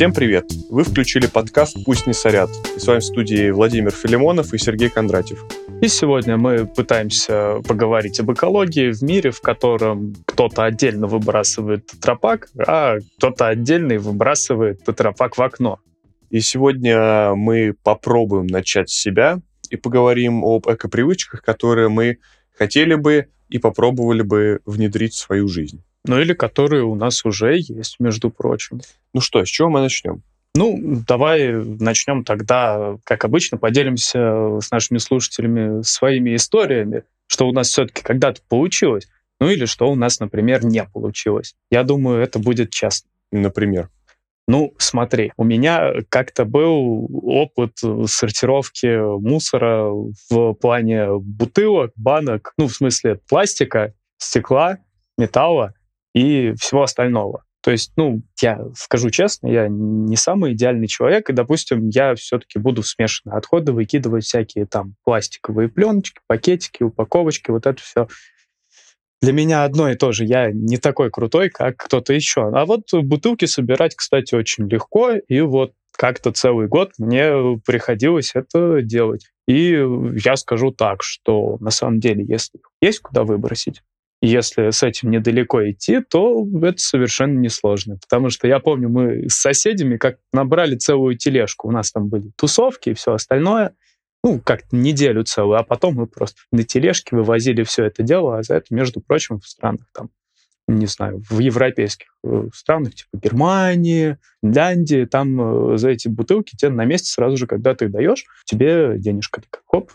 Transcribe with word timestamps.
Всем 0.00 0.14
привет! 0.14 0.50
Вы 0.70 0.84
включили 0.84 1.26
подкаст 1.26 1.76
«Пусть 1.84 2.06
не 2.06 2.14
сорят». 2.14 2.48
И 2.74 2.80
с 2.80 2.86
вами 2.86 3.00
в 3.00 3.04
студии 3.04 3.50
Владимир 3.50 3.90
Филимонов 3.90 4.54
и 4.54 4.58
Сергей 4.58 4.88
Кондратьев. 4.88 5.44
И 5.82 5.88
сегодня 5.88 6.38
мы 6.38 6.66
пытаемся 6.66 7.56
поговорить 7.68 8.18
об 8.18 8.32
экологии 8.32 8.92
в 8.92 9.02
мире, 9.02 9.30
в 9.30 9.42
котором 9.42 10.14
кто-то 10.24 10.64
отдельно 10.64 11.06
выбрасывает 11.06 11.84
тетрапак, 11.84 12.48
а 12.66 12.96
кто-то 13.18 13.48
отдельный 13.48 13.98
выбрасывает 13.98 14.82
тетрапак 14.82 15.36
в 15.36 15.42
окно. 15.42 15.80
И 16.30 16.40
сегодня 16.40 17.34
мы 17.34 17.74
попробуем 17.82 18.46
начать 18.46 18.88
с 18.88 18.98
себя 18.98 19.42
и 19.68 19.76
поговорим 19.76 20.42
об 20.46 20.66
экопривычках, 20.66 21.42
которые 21.42 21.90
мы 21.90 22.16
хотели 22.56 22.94
бы 22.94 23.26
и 23.50 23.58
попробовали 23.58 24.22
бы 24.22 24.60
внедрить 24.64 25.12
в 25.12 25.18
свою 25.18 25.46
жизнь. 25.46 25.84
Ну 26.04 26.18
или 26.18 26.32
которые 26.32 26.84
у 26.84 26.94
нас 26.94 27.24
уже 27.24 27.56
есть, 27.56 27.96
между 27.98 28.30
прочим. 28.30 28.80
Ну 29.12 29.20
что, 29.20 29.44
с 29.44 29.48
чего 29.48 29.68
мы 29.68 29.80
начнем? 29.80 30.22
Ну, 30.54 31.02
давай 31.06 31.52
начнем 31.52 32.24
тогда, 32.24 32.96
как 33.04 33.24
обычно, 33.24 33.56
поделимся 33.56 34.58
с 34.60 34.70
нашими 34.70 34.98
слушателями 34.98 35.82
своими 35.82 36.34
историями, 36.34 37.04
что 37.28 37.48
у 37.48 37.52
нас 37.52 37.68
все-таки 37.68 38.02
когда-то 38.02 38.40
получилось, 38.48 39.08
ну 39.38 39.48
или 39.48 39.64
что 39.64 39.90
у 39.90 39.94
нас, 39.94 40.18
например, 40.18 40.64
не 40.64 40.84
получилось. 40.84 41.54
Я 41.70 41.84
думаю, 41.84 42.20
это 42.20 42.38
будет 42.38 42.70
честно. 42.70 43.08
Например? 43.30 43.90
Ну, 44.48 44.74
смотри, 44.78 45.32
у 45.36 45.44
меня 45.44 45.92
как-то 46.08 46.44
был 46.44 47.08
опыт 47.22 47.78
сортировки 48.06 49.20
мусора 49.20 49.92
в 50.28 50.54
плане 50.54 51.18
бутылок, 51.18 51.92
банок, 51.94 52.52
ну, 52.58 52.66
в 52.66 52.74
смысле 52.74 53.20
пластика, 53.28 53.94
стекла, 54.18 54.78
металла 55.16 55.74
и 56.14 56.52
всего 56.58 56.82
остального. 56.82 57.44
То 57.62 57.70
есть, 57.70 57.92
ну, 57.96 58.22
я 58.40 58.58
скажу 58.74 59.10
честно, 59.10 59.48
я 59.48 59.68
не 59.68 60.16
самый 60.16 60.54
идеальный 60.54 60.88
человек, 60.88 61.28
и, 61.28 61.34
допустим, 61.34 61.90
я 61.90 62.14
все-таки 62.14 62.58
буду 62.58 62.82
смешанные 62.82 63.36
отходы 63.36 63.72
выкидывать 63.72 64.24
всякие 64.24 64.64
там 64.64 64.94
пластиковые 65.04 65.68
пленочки, 65.68 66.20
пакетики, 66.26 66.82
упаковочки, 66.82 67.50
вот 67.50 67.66
это 67.66 67.80
все. 67.82 68.08
Для 69.20 69.34
меня 69.34 69.64
одно 69.64 69.90
и 69.90 69.96
то 69.96 70.12
же. 70.12 70.24
Я 70.24 70.50
не 70.50 70.78
такой 70.78 71.10
крутой, 71.10 71.50
как 71.50 71.76
кто-то 71.76 72.14
еще. 72.14 72.48
А 72.48 72.64
вот 72.64 72.84
бутылки 72.92 73.44
собирать, 73.44 73.94
кстати, 73.94 74.34
очень 74.34 74.66
легко, 74.66 75.12
и 75.12 75.40
вот 75.42 75.74
как-то 75.92 76.32
целый 76.32 76.66
год 76.66 76.92
мне 76.96 77.60
приходилось 77.66 78.30
это 78.34 78.80
делать. 78.80 79.26
И 79.46 79.84
я 80.24 80.36
скажу 80.36 80.70
так, 80.70 81.02
что 81.02 81.58
на 81.60 81.70
самом 81.70 82.00
деле, 82.00 82.24
если 82.24 82.60
есть 82.80 83.00
куда 83.00 83.24
выбросить, 83.24 83.82
если 84.22 84.70
с 84.70 84.82
этим 84.82 85.10
недалеко 85.10 85.68
идти, 85.70 86.00
то 86.00 86.46
это 86.62 86.78
совершенно 86.78 87.38
несложно. 87.38 87.96
Потому 87.96 88.28
что 88.28 88.46
я 88.46 88.58
помню, 88.58 88.88
мы 88.88 89.28
с 89.28 89.34
соседями 89.34 89.96
как 89.96 90.18
набрали 90.32 90.76
целую 90.76 91.16
тележку. 91.16 91.68
У 91.68 91.70
нас 91.70 91.90
там 91.90 92.08
были 92.08 92.30
тусовки 92.36 92.90
и 92.90 92.94
все 92.94 93.14
остальное. 93.14 93.74
Ну, 94.22 94.38
как 94.38 94.70
неделю 94.70 95.24
целую, 95.24 95.58
а 95.58 95.62
потом 95.62 95.94
мы 95.94 96.06
просто 96.06 96.42
на 96.52 96.62
тележке 96.62 97.16
вывозили 97.16 97.62
все 97.62 97.86
это 97.86 98.02
дело, 98.02 98.36
а 98.36 98.42
за 98.42 98.56
это, 98.56 98.66
между 98.74 99.00
прочим, 99.00 99.40
в 99.40 99.48
странах 99.48 99.86
там, 99.94 100.10
не 100.68 100.84
знаю, 100.84 101.22
в 101.30 101.38
европейских 101.38 102.08
э, 102.22 102.48
странах, 102.52 102.96
типа 102.96 103.16
Германии, 103.16 104.18
Финляндии, 104.42 105.06
там 105.06 105.72
э, 105.72 105.78
за 105.78 105.88
эти 105.88 106.08
бутылки 106.08 106.54
тебе 106.54 106.70
на 106.70 106.84
месте 106.84 107.10
сразу 107.10 107.38
же, 107.38 107.46
когда 107.46 107.74
ты 107.74 107.88
даешь, 107.88 108.26
тебе 108.44 108.98
денежка 108.98 109.40
такая, 109.40 109.62
хоп, 109.66 109.90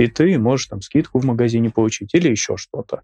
и 0.00 0.08
ты 0.08 0.36
можешь 0.36 0.66
там 0.66 0.80
скидку 0.80 1.20
в 1.20 1.24
магазине 1.24 1.70
получить 1.70 2.12
или 2.12 2.28
еще 2.28 2.56
что-то 2.56 3.02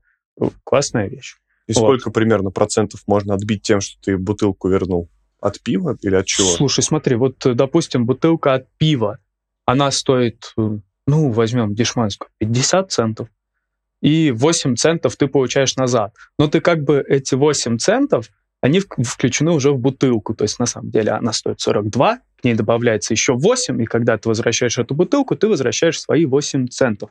классная 0.65 1.09
вещь. 1.09 1.37
И 1.67 1.73
вот. 1.73 1.81
сколько 1.81 2.11
примерно 2.11 2.51
процентов 2.51 3.03
можно 3.07 3.35
отбить 3.35 3.63
тем, 3.63 3.81
что 3.81 4.01
ты 4.01 4.17
бутылку 4.17 4.69
вернул? 4.69 5.09
От 5.41 5.61
пива 5.61 5.97
или 6.01 6.15
от 6.15 6.27
чего? 6.27 6.49
Слушай, 6.49 6.83
смотри, 6.83 7.17
вот, 7.17 7.37
допустим, 7.45 8.07
бутылка 8.07 8.55
от 8.55 8.69
пива, 8.79 9.19
она 9.65 9.91
стоит, 9.91 10.55
ну, 10.57 11.31
возьмем 11.31 11.75
дешманскую, 11.75 12.31
50 12.39 12.91
центов, 12.91 13.29
и 14.01 14.31
8 14.31 14.77
центов 14.77 15.17
ты 15.17 15.27
получаешь 15.27 15.77
назад. 15.77 16.15
Но 16.39 16.49
ты 16.49 16.61
как 16.61 16.85
бы 16.85 17.05
эти 17.07 17.35
8 17.35 17.79
центов, 17.79 18.31
они 18.61 18.81
включены 18.81 19.53
уже 19.53 19.73
в 19.73 19.79
бутылку. 19.79 20.35
То 20.35 20.45
есть 20.45 20.59
на 20.59 20.67
самом 20.67 20.91
деле 20.91 21.13
она 21.13 21.33
стоит 21.33 21.61
42, 21.61 22.19
к 22.41 22.45
ней 22.45 22.55
добавляется 22.55 23.15
еще 23.15 23.35
8, 23.35 23.83
и 23.83 23.87
когда 23.87 24.19
ты 24.19 24.29
возвращаешь 24.29 24.79
эту 24.79 24.95
бутылку, 24.95 25.37
ты 25.37 25.49
возвращаешь 25.49 26.01
свои 26.01 26.27
8 26.27 26.69
центов. 26.69 27.11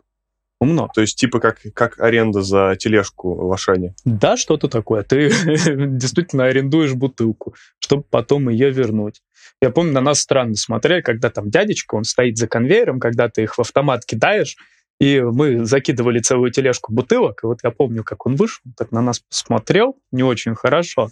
Умно. 0.60 0.90
То 0.94 1.02
есть 1.02 1.18
типа 1.20 1.40
как, 1.40 1.60
как 1.74 2.00
аренда 2.00 2.42
за 2.42 2.76
тележку 2.80 3.48
в 3.48 3.52
Ашане? 3.52 3.94
Да, 4.06 4.38
что-то 4.38 4.68
такое. 4.68 5.04
Ты 5.04 5.30
действительно 5.88 6.46
арендуешь 6.46 6.94
бутылку, 6.94 7.56
чтобы 7.80 8.04
потом 8.04 8.50
ее 8.50 8.72
вернуть. 8.72 9.22
Я 9.62 9.70
помню, 9.70 9.94
на 9.94 10.02
нас 10.02 10.20
странно 10.20 10.56
смотрели, 10.56 11.02
когда 11.02 11.30
там 11.30 11.50
дядечка, 11.50 11.96
он 11.96 12.04
стоит 12.04 12.38
за 12.38 12.48
конвейером, 12.48 13.00
когда 13.00 13.30
ты 13.30 13.44
их 13.44 13.58
в 13.58 13.62
автомат 13.62 14.06
кидаешь, 14.06 14.56
и 15.00 15.20
мы 15.20 15.66
закидывали 15.66 16.20
целую 16.20 16.52
тележку 16.52 16.94
бутылок, 16.94 17.44
и 17.44 17.48
вот 17.48 17.60
я 17.64 17.72
помню, 17.72 18.04
как 18.04 18.26
он 18.26 18.36
вышел, 18.36 18.64
так 18.78 18.92
на 18.92 19.02
нас 19.02 19.20
посмотрел, 19.20 19.98
не 20.12 20.24
очень 20.24 20.56
хорошо. 20.56 21.10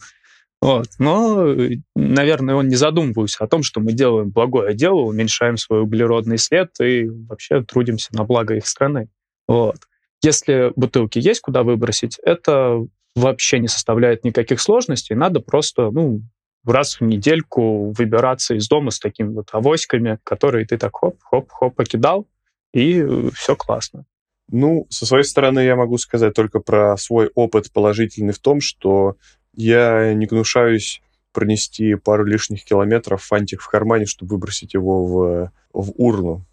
Вот. 0.62 0.88
Но, 0.98 1.54
наверное, 1.94 2.56
он 2.56 2.70
не 2.70 2.76
задумывался 2.76 3.44
о 3.44 3.48
том, 3.48 3.64
что 3.64 3.82
мы 3.82 3.92
делаем 3.92 4.30
благое 4.30 4.74
дело, 4.74 5.02
уменьшаем 5.02 5.58
свой 5.58 5.82
углеродный 5.82 6.38
след 6.38 6.70
и 6.80 7.10
вообще 7.10 7.62
трудимся 7.64 8.16
на 8.16 8.24
благо 8.24 8.56
их 8.56 8.66
страны. 8.66 9.10
Вот. 9.54 9.76
Если 10.24 10.74
бутылки 10.76 11.20
есть 11.20 11.42
куда 11.42 11.62
выбросить, 11.62 12.18
это 12.24 12.80
вообще 13.16 13.60
не 13.60 13.68
составляет 13.68 14.24
никаких 14.24 14.60
сложностей. 14.60 15.16
Надо 15.16 15.42
просто, 15.42 15.92
ну, 15.92 16.22
раз 16.66 17.00
в 17.00 17.04
недельку 17.04 17.92
выбираться 17.92 18.56
из 18.56 18.68
дома 18.68 18.90
с 18.90 18.98
такими 18.98 19.32
вот 19.32 19.50
авоськами, 19.52 20.18
которые 20.24 20.66
ты 20.66 20.80
так 20.80 20.96
хоп-хоп-хоп 20.96 21.76
покидал, 21.76 22.28
и 22.74 23.06
все 23.36 23.56
классно. 23.56 24.06
Ну, 24.50 24.88
со 24.90 25.06
своей 25.06 25.24
стороны 25.24 25.60
я 25.60 25.76
могу 25.76 26.00
сказать 26.00 26.34
только 26.34 26.60
про 26.60 26.98
свой 26.98 27.30
опыт 27.36 27.72
положительный 27.72 28.34
в 28.34 28.40
том, 28.40 28.60
что 28.60 29.18
я 29.54 30.16
не 30.16 30.26
гнушаюсь 30.26 31.04
пронести 31.32 31.94
пару 31.94 32.26
лишних 32.26 32.66
километров 32.66 33.24
фантик 33.24 33.62
в 33.62 33.70
кармане, 33.70 34.08
чтобы 34.08 34.32
выбросить 34.36 34.74
его 34.74 35.06
в, 35.06 35.52
в 35.74 35.92
урну. 35.98 36.44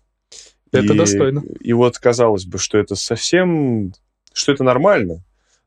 Это 0.72 0.94
и, 0.94 0.97
достойно. 0.97 1.42
И 1.60 1.72
вот 1.72 1.98
казалось 1.98 2.44
бы, 2.44 2.58
что 2.58 2.78
это 2.78 2.94
совсем, 2.94 3.92
что 4.32 4.53
это 4.53 4.64
нормально. 4.64 5.22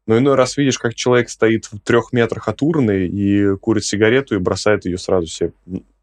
Но 0.05 0.17
иной 0.17 0.35
раз 0.35 0.57
видишь, 0.57 0.79
как 0.79 0.95
человек 0.95 1.29
стоит 1.29 1.65
в 1.65 1.79
трех 1.79 2.11
метрах 2.11 2.47
от 2.47 2.61
урны 2.61 3.07
и 3.07 3.55
курит 3.57 3.85
сигарету 3.85 4.35
и 4.35 4.39
бросает 4.39 4.85
ее 4.85 4.97
сразу 4.97 5.27
себе 5.27 5.53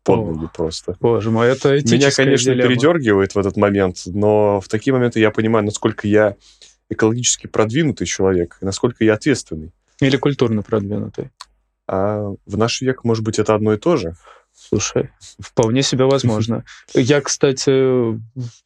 под 0.03 0.27
ноги 0.27 0.44
О, 0.47 0.49
просто. 0.49 0.97
Боже 1.00 1.31
мой, 1.31 1.49
это 1.49 1.75
Меня, 1.75 2.10
конечно, 2.10 2.55
дилемма. 2.55 2.69
передергивает 2.69 3.34
в 3.34 3.39
этот 3.39 3.56
момент, 3.56 4.03
но 4.06 4.60
в 4.60 4.69
такие 4.69 4.94
моменты 4.94 5.21
я 5.21 5.31
понимаю, 5.31 5.65
насколько 5.66 6.09
я 6.09 6.37
экологически 6.89 7.47
продвинутый 7.47 8.06
человек, 8.06 8.56
насколько 8.62 9.05
я 9.05 9.15
ответственный. 9.15 9.72
Или 10.00 10.16
культурно 10.16 10.62
продвинутый. 10.62 11.31
А 11.87 12.33
в 12.47 12.56
наш 12.56 12.81
век, 12.81 13.05
может 13.05 13.22
быть, 13.22 13.39
это 13.39 13.55
одно 13.55 13.75
и 13.75 13.77
то 13.77 13.97
же. 13.97 14.15
Слушай, 14.70 15.10
вполне 15.41 15.82
себе 15.82 16.04
возможно. 16.04 16.64
Я, 16.94 17.20
кстати, 17.20 17.70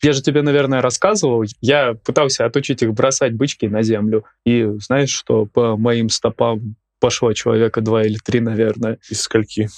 я 0.03 0.13
же 0.13 0.21
тебе, 0.21 0.43
наверное, 0.43 0.83
рассказывал, 0.83 1.45
я 1.63 1.95
пытался 1.95 2.45
отучить 2.45 2.83
их 2.83 2.93
бросать 2.93 3.33
бычки 3.33 3.69
на 3.69 3.83
землю. 3.83 4.27
И 4.45 4.67
знаешь, 4.81 5.09
что 5.09 5.47
по 5.47 5.79
моим 5.79 6.11
стопам 6.11 6.77
пошло 7.01 7.33
человека 7.33 7.81
два 7.81 8.05
или 8.05 8.19
три, 8.23 8.41
наверное. 8.41 8.99
Из 9.09 9.23
скольки? 9.23 9.71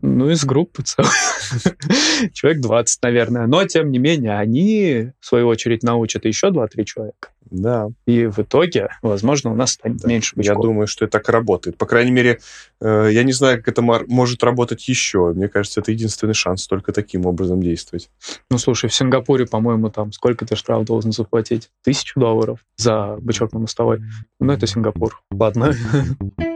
Ну, 0.00 0.30
из 0.30 0.44
группы 0.44 0.82
целой. 0.82 1.10
Человек 2.32 2.62
20, 2.62 3.02
наверное. 3.02 3.46
Но, 3.46 3.64
тем 3.66 3.90
не 3.90 3.98
менее, 3.98 4.38
они, 4.38 5.12
в 5.20 5.26
свою 5.26 5.48
очередь, 5.48 5.82
научат 5.82 6.24
еще 6.24 6.48
2-3 6.48 6.84
человека. 6.84 7.28
Да. 7.50 7.90
И 8.06 8.26
в 8.26 8.38
итоге, 8.38 8.88
возможно, 9.02 9.52
у 9.52 9.54
нас 9.54 9.72
станет 9.72 9.98
да. 9.98 10.08
меньше 10.08 10.34
бычков. 10.34 10.56
Я 10.56 10.62
думаю, 10.62 10.86
что 10.86 11.04
это 11.04 11.18
так 11.18 11.28
работает. 11.28 11.76
По 11.76 11.84
крайней 11.84 12.10
мере, 12.10 12.38
э, 12.80 13.10
я 13.12 13.22
не 13.24 13.32
знаю, 13.32 13.58
как 13.58 13.68
это 13.68 13.82
может 13.82 14.42
работать 14.42 14.88
еще. 14.88 15.32
Мне 15.34 15.48
кажется, 15.48 15.80
это 15.80 15.92
единственный 15.92 16.34
шанс 16.34 16.66
только 16.66 16.92
таким 16.92 17.26
образом 17.26 17.62
действовать. 17.62 18.08
Ну, 18.50 18.56
слушай, 18.56 18.88
в 18.88 18.94
Сингапуре, 18.94 19.46
по-моему, 19.46 19.90
там 19.90 20.12
сколько 20.12 20.46
ты 20.46 20.56
штраф 20.56 20.84
должен 20.84 21.12
заплатить? 21.12 21.68
Тысячу 21.84 22.18
долларов 22.18 22.60
за 22.76 23.16
бычок 23.20 23.52
на 23.52 23.58
мостовой. 23.58 24.00
Ну, 24.40 24.52
это 24.52 24.66
Сингапур. 24.66 25.22
Ладно. 25.30 25.74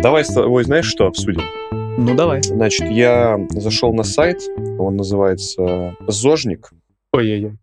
Давай 0.00 0.24
с 0.24 0.32
тобой, 0.32 0.62
знаешь, 0.62 0.86
что 0.86 1.08
обсудим? 1.08 1.42
Ну, 1.72 2.14
давай. 2.14 2.40
Значит, 2.42 2.88
я 2.88 3.36
зашел 3.50 3.92
на 3.92 4.04
сайт, 4.04 4.40
он 4.78 4.94
называется 4.94 5.96
«Зожник». 6.06 6.70
Ой-ой-ой. 7.12 7.58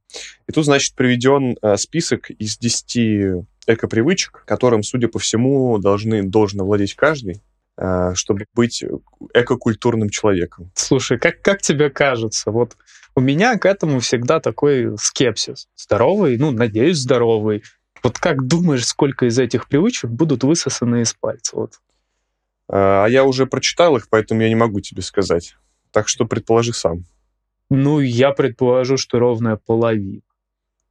И 0.48 0.52
тут, 0.52 0.66
значит, 0.66 0.96
приведен 0.96 1.56
э, 1.62 1.78
список 1.78 2.30
из 2.32 2.58
10 2.58 3.46
экопривычек, 3.68 4.44
которым, 4.46 4.84
судя 4.84 5.08
по 5.08 5.18
всему, 5.18 5.78
должны, 5.78 6.24
должен 6.24 6.62
владеть 6.62 6.96
каждый, 6.96 7.42
э, 7.78 8.12
чтобы 8.16 8.48
быть 8.54 8.84
экокультурным 9.34 10.10
человеком. 10.10 10.72
Слушай, 10.76 11.18
как, 11.18 11.42
как 11.42 11.62
тебе 11.62 11.90
кажется, 11.90 12.52
вот 12.52 12.76
у 13.16 13.22
меня 13.22 13.58
к 13.58 13.66
этому 13.66 14.02
всегда 14.02 14.42
такой 14.42 14.98
скепсис. 15.00 15.70
Здоровый, 15.78 16.38
ну, 16.38 16.52
надеюсь, 16.52 16.98
здоровый. 16.98 17.64
Вот 18.04 18.20
как 18.20 18.46
думаешь, 18.46 18.86
сколько 18.86 19.26
из 19.26 19.40
этих 19.40 19.70
привычек 19.70 20.10
будут 20.10 20.44
высосаны 20.44 21.02
из 21.02 21.14
пальца? 21.14 21.56
Вот 21.56 21.80
А 22.68 23.06
я 23.08 23.24
уже 23.24 23.46
прочитал 23.46 23.96
их, 23.98 24.10
поэтому 24.10 24.42
я 24.42 24.50
не 24.50 24.56
могу 24.56 24.80
тебе 24.82 25.02
сказать. 25.02 25.56
Так 25.92 26.08
что 26.08 26.26
предположи 26.26 26.74
сам. 26.74 27.06
Ну, 27.70 28.00
я 28.00 28.32
предположу, 28.32 28.98
что 28.98 29.20
ровная 29.20 29.56
половина. 29.56 30.22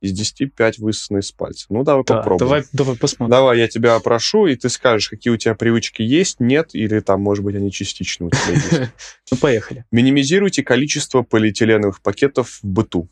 Из 0.01 0.13
10 0.13 0.55
5 0.55 0.79
высосаны 0.79 1.21
из 1.21 1.33
пальца. 1.33 1.67
Ну, 1.71 1.83
давай 1.83 2.05
Да, 2.07 2.17
попробуем. 2.19 2.39
давай, 2.39 2.65
давай 2.73 2.97
посмотрим. 2.97 3.31
Давай, 3.31 3.59
я 3.59 3.69
тебя 3.69 3.95
опрошу, 3.95 4.47
и 4.47 4.55
ты 4.55 4.69
скажешь, 4.69 5.09
какие 5.09 5.33
у 5.33 5.37
тебя 5.37 5.55
привычки 5.55 6.03
есть, 6.03 6.41
нет, 6.41 6.75
или 6.75 7.01
там, 7.01 7.23
может 7.23 7.43
быть, 7.43 7.57
они 7.57 7.73
частично 7.73 8.27
у 8.27 8.31
тебя 8.31 8.53
есть. 8.55 8.93
Ну, 9.31 9.37
поехали. 9.39 9.87
Минимизируйте 9.91 10.63
количество 10.63 11.23
полиэтиленовых 11.23 12.03
пакетов 12.03 12.59
в 12.63 12.65
быту. 12.65 13.09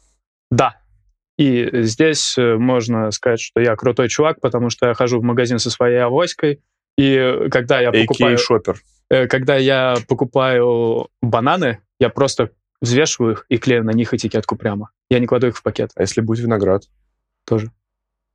Да. 0.50 0.76
И 1.38 1.68
здесь 1.82 2.36
э, 2.36 2.56
можно 2.56 3.10
сказать, 3.10 3.40
что 3.40 3.60
я 3.60 3.74
крутой 3.74 4.10
чувак, 4.10 4.40
потому 4.40 4.68
что 4.68 4.86
я 4.86 4.94
хожу 4.94 5.18
в 5.18 5.22
магазин 5.22 5.58
со 5.58 5.70
своей 5.70 5.96
авоськой, 5.96 6.60
и 6.98 7.14
э, 7.14 7.48
когда 7.50 7.80
я 7.80 7.90
покупаю, 7.92 8.38
шопер. 8.38 8.80
э, 9.10 9.26
когда 9.26 9.56
я 9.56 9.96
покупаю 10.08 11.08
бананы, 11.20 11.78
я 12.00 12.08
просто 12.08 12.50
взвешиваю 12.80 13.32
их 13.34 13.46
и 13.48 13.58
клею 13.58 13.84
на 13.84 13.90
них 13.92 14.12
этикетку 14.14 14.56
прямо. 14.56 14.90
Я 15.10 15.18
не 15.20 15.26
кладу 15.26 15.46
их 15.48 15.56
в 15.56 15.62
пакет 15.62 15.90
А 15.94 16.02
если 16.02 16.20
будет 16.20 16.40
виноград? 16.44 16.84
тоже. 17.46 17.70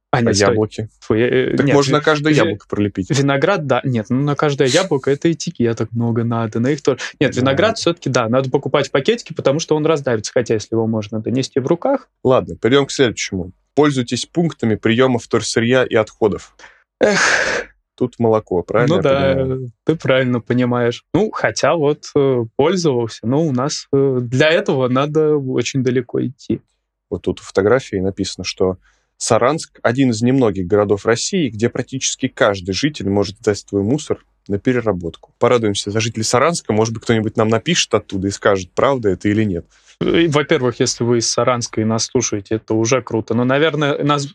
А, 0.09 0.17
А 0.19 0.21
нет, 0.21 0.37
стой. 0.37 0.49
яблоки? 0.51 0.89
Фу, 1.01 1.15
я, 1.15 1.27
э, 1.27 1.57
Так 1.57 1.65
нет, 1.65 1.75
можно 1.75 1.97
на 1.97 2.03
каждое 2.03 2.31
ви- 2.31 2.37
яблоко 2.37 2.65
пролепить. 2.69 3.09
Виноград, 3.09 3.67
да. 3.67 3.81
Нет, 3.83 4.05
ну 4.09 4.21
на 4.21 4.35
каждое 4.35 4.69
яблоко 4.69 5.11
это 5.11 5.29
этикеток 5.31 5.91
много 5.91 6.23
надо. 6.23 6.61
На 6.61 6.67
их 6.71 6.81
тоже. 6.81 6.99
Нет, 7.19 7.33
Да. 7.35 7.41
виноград 7.41 7.77
все-таки, 7.77 8.09
да, 8.09 8.29
надо 8.29 8.49
покупать 8.49 8.87
в 8.87 8.91
пакетике, 8.91 9.33
потому 9.35 9.59
что 9.59 9.75
он 9.75 9.85
раздавится. 9.85 10.31
Хотя, 10.33 10.53
если 10.53 10.75
его 10.75 10.87
можно 10.87 11.19
донести 11.19 11.59
в 11.59 11.67
руках. 11.67 12.09
Ладно, 12.23 12.55
перейдем 12.55 12.85
к 12.85 12.91
следующему. 12.91 13.51
Пользуйтесь 13.75 14.25
пунктами 14.25 14.75
приема 14.75 15.19
вторсырья 15.19 15.83
и 15.83 15.95
отходов. 15.95 16.55
Эх, 17.01 17.19
Тут 17.97 18.19
молоко, 18.19 18.61
правильно? 18.61 18.97
ну 18.97 19.01
да, 19.01 19.33
понимаю? 19.33 19.71
ты 19.83 19.95
правильно 19.95 20.39
понимаешь. 20.39 21.03
Ну, 21.15 21.31
хотя 21.31 21.75
вот 21.75 22.11
э, 22.15 22.43
пользовался, 22.55 23.25
но 23.25 23.43
у 23.43 23.51
нас 23.51 23.87
э, 23.91 24.19
для 24.21 24.49
этого 24.49 24.87
надо 24.87 25.35
очень 25.35 25.81
далеко 25.81 26.23
идти. 26.23 26.61
Вот 27.09 27.23
тут 27.23 27.39
в 27.39 27.47
фотографии 27.47 27.95
написано, 27.97 28.43
что 28.43 28.77
Саранск– 29.17 29.79
один 29.81 30.11
из 30.11 30.21
немногих 30.21 30.67
городов 30.67 31.07
России, 31.07 31.49
где 31.49 31.69
практически 31.69 32.27
каждый 32.27 32.73
житель 32.73 33.09
может 33.09 33.37
сдать 33.37 33.57
свой 33.57 33.81
мусор 33.81 34.23
на 34.47 34.59
переработку. 34.59 35.33
Порадуемся 35.39 35.89
за 35.89 35.99
жителей 35.99 36.23
Саранска. 36.23 36.73
Может 36.73 36.93
быть, 36.93 37.03
кто-нибудь 37.03 37.35
нам 37.35 37.49
напишет 37.49 37.93
оттуда 37.95 38.27
и 38.27 38.31
скажет, 38.31 38.71
правда 38.73 39.09
это 39.09 39.27
или 39.27 39.43
нет. 39.43 39.65
Во-первых, 39.99 40.79
если 40.79 41.03
вы 41.03 41.17
из 41.17 41.29
Саранска 41.29 41.81
и 41.81 41.83
нас 41.83 42.05
слушаете, 42.05 42.55
это 42.55 42.75
уже 42.75 43.01
круто. 43.01 43.33
Но, 43.33 43.45
наверное, 43.45 44.03
нас 44.03 44.27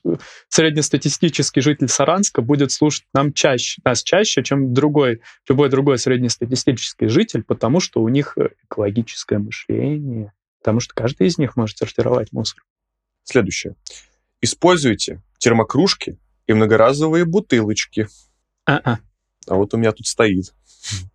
среднестатистический 0.49 1.61
житель 1.61 1.89
Саранска 1.89 2.43
будет 2.43 2.73
слушать 2.73 3.05
нам 3.15 3.33
чаще, 3.33 3.81
нас 3.85 4.03
чаще, 4.03 4.43
чем 4.43 4.75
другой, 4.75 5.21
любой 5.49 5.69
другой 5.69 5.99
среднестатистический 5.99 7.07
житель, 7.07 7.45
потому 7.45 7.79
что 7.79 8.03
у 8.03 8.09
них 8.09 8.37
э, 8.37 8.49
экологическое 8.65 9.39
мышление. 9.39 10.33
Потому 10.59 10.81
что 10.81 10.95
каждый 10.95 11.29
из 11.29 11.39
них 11.39 11.57
может 11.57 11.79
сортировать 11.79 12.33
мусор. 12.33 12.65
Следующее. 13.23 13.77
Используйте 14.41 15.23
термокружки 15.39 16.19
и 16.49 16.53
многоразовые 16.53 17.25
бутылочки. 17.25 18.09
А-а. 18.67 18.99
А 19.47 19.55
вот 19.55 19.75
у 19.75 19.77
меня 19.77 19.93
тут 19.93 20.07
стоит. 20.07 20.53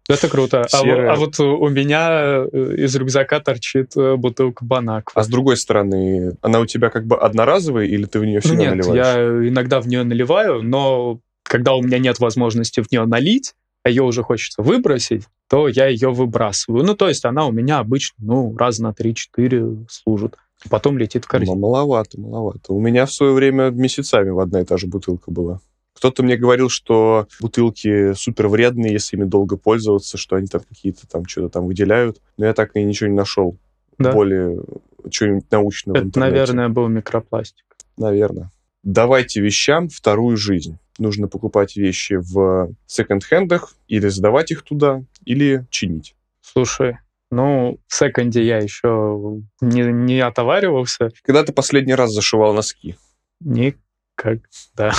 Это 0.10 0.30
круто. 0.30 0.66
А, 0.72 0.82
а 0.82 1.16
вот 1.16 1.40
у 1.40 1.68
меня 1.68 2.46
э, 2.52 2.76
из 2.78 2.96
рюкзака 2.96 3.40
торчит 3.42 3.92
э, 3.98 4.16
бутылка 4.16 4.64
Банак. 4.64 5.12
А 5.14 5.24
с 5.24 5.28
другой 5.28 5.58
стороны, 5.58 6.38
она 6.42 6.60
у 6.62 6.66
тебя 6.66 6.90
как 6.90 7.06
бы 7.06 7.18
одноразовая 7.20 7.86
или 7.86 8.06
ты 8.06 8.20
в 8.20 8.26
нее 8.26 8.40
Ну 8.44 8.50
всегда 8.50 8.64
нет, 8.64 8.76
наливаешь? 8.78 9.06
я 9.06 9.50
иногда 9.50 9.82
в 9.82 9.88
нее 9.88 10.04
наливаю, 10.04 10.62
но 10.64 11.20
когда 11.44 11.74
у 11.76 11.82
меня 11.82 12.00
нет 12.00 12.20
возможности 12.20 12.80
в 12.82 12.92
нее 12.92 13.06
налить, 13.06 13.54
а 13.84 13.90
ее 13.90 14.04
уже 14.04 14.24
хочется 14.24 14.62
выбросить, 14.62 15.24
то 15.50 15.68
я 15.68 15.88
ее 15.88 16.12
выбрасываю. 16.12 16.84
Ну, 16.86 16.94
то 16.96 17.08
есть 17.08 17.24
она 17.26 17.46
у 17.46 17.52
меня 17.52 17.80
обычно, 17.80 18.16
ну, 18.20 18.56
раз 18.58 18.80
на 18.80 18.92
3-4 18.92 19.86
служит. 19.90 20.36
Потом 20.70 20.98
летит 20.98 21.24
в 21.24 21.28
Ну, 21.28 21.32
корзину. 21.32 21.56
маловато, 21.58 22.20
маловато. 22.20 22.74
У 22.74 22.82
меня 22.82 23.06
в 23.06 23.14
свое 23.14 23.32
время 23.34 23.70
месяцами 23.70 24.30
в 24.30 24.40
одна 24.40 24.62
и 24.62 24.66
та 24.66 24.76
же 24.78 24.88
бутылка 24.88 25.32
была. 25.32 25.60
Кто-то 25.98 26.22
мне 26.22 26.38
говорил, 26.38 26.70
что 26.70 27.28
бутылки 27.42 28.14
супер 28.14 28.50
вредные, 28.50 28.94
если 28.94 29.18
ими 29.18 29.26
долго 29.26 29.58
пользоваться, 29.58 30.16
что 30.16 30.36
они 30.36 30.46
там 30.46 30.62
какие-то 30.62 31.08
там 31.08 31.26
что-то 31.26 31.50
там 31.50 31.66
выделяют. 31.66 32.22
Но 32.38 32.46
я 32.46 32.54
так 32.54 32.76
и 32.76 32.84
ничего 32.84 33.10
не 33.10 33.16
нашел. 33.16 33.58
Да? 33.98 34.12
Более 34.12 34.64
чего-нибудь 35.10 35.50
научного 35.50 35.98
Это, 35.98 36.20
наверное, 36.20 36.70
был 36.70 36.88
микропластик. 36.88 37.66
Наверное. 37.98 38.52
Давайте 38.84 39.42
вещам 39.42 39.90
вторую 39.90 40.38
жизнь. 40.38 40.78
Нужно 41.00 41.28
покупать 41.28 41.76
вещи 41.76 42.20
в 42.22 42.76
секонд-хендах 42.86 43.74
или 43.88 44.08
сдавать 44.10 44.52
их 44.52 44.62
туда, 44.62 45.04
или 45.26 45.66
чинить. 45.72 46.16
Слушай, 46.42 47.00
ну, 47.32 47.80
в 47.88 47.96
секонде 47.96 48.46
я 48.46 48.60
еще 48.60 49.42
не, 49.62 49.82
не 49.82 50.20
отоваривался. 50.20 51.10
Когда 51.24 51.44
ты 51.44 51.54
последний 51.54 51.96
раз 51.96 52.12
зашивал 52.12 52.54
носки? 52.54 52.98
Никогда. 53.40 54.94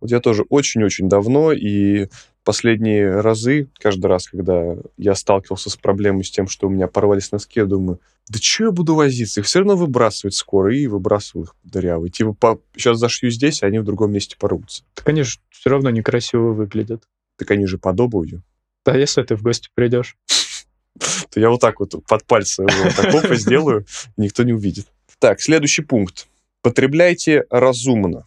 Вот 0.00 0.10
я 0.10 0.20
тоже 0.20 0.44
очень-очень 0.48 1.08
давно, 1.08 1.52
и 1.52 2.08
последние 2.44 3.20
разы, 3.20 3.68
каждый 3.78 4.06
раз, 4.06 4.28
когда 4.28 4.76
я 4.96 5.14
сталкивался 5.14 5.70
с 5.70 5.76
проблемой 5.76 6.24
с 6.24 6.30
тем, 6.30 6.46
что 6.46 6.66
у 6.66 6.70
меня 6.70 6.86
порвались 6.86 7.32
носки, 7.32 7.60
я 7.60 7.66
думаю, 7.66 8.00
да 8.28 8.38
что 8.40 8.64
я 8.64 8.70
буду 8.70 8.94
возиться? 8.94 9.40
Их 9.40 9.46
все 9.46 9.60
равно 9.60 9.76
выбрасывать 9.76 10.34
скоро, 10.34 10.74
и 10.74 10.86
выбрасываю 10.86 11.46
их 11.46 11.54
дырявые. 11.64 12.10
Типа, 12.10 12.32
по... 12.32 12.60
сейчас 12.76 12.98
зашью 12.98 13.30
здесь, 13.30 13.62
а 13.62 13.66
они 13.66 13.78
в 13.78 13.84
другом 13.84 14.12
месте 14.12 14.36
порвутся. 14.38 14.82
Так 14.94 15.08
они 15.08 15.22
же 15.22 15.38
все 15.50 15.70
равно 15.70 15.90
некрасиво 15.90 16.52
выглядят. 16.52 17.04
Так 17.36 17.50
они 17.50 17.66
же 17.66 17.78
под 17.78 18.00
обувью. 18.00 18.42
Да, 18.84 18.96
если 18.96 19.22
ты 19.22 19.36
в 19.36 19.42
гости 19.42 19.68
придешь. 19.74 20.16
То 21.30 21.40
я 21.40 21.50
вот 21.50 21.60
так 21.60 21.80
вот 21.80 21.94
под 22.06 22.24
пальцы 22.24 22.62
вот 22.62 22.96
так 22.96 23.14
опа 23.14 23.34
сделаю, 23.36 23.86
никто 24.16 24.42
не 24.42 24.52
увидит. 24.52 24.86
Так, 25.18 25.40
следующий 25.40 25.82
пункт. 25.82 26.26
Потребляйте 26.62 27.44
разумно. 27.50 28.24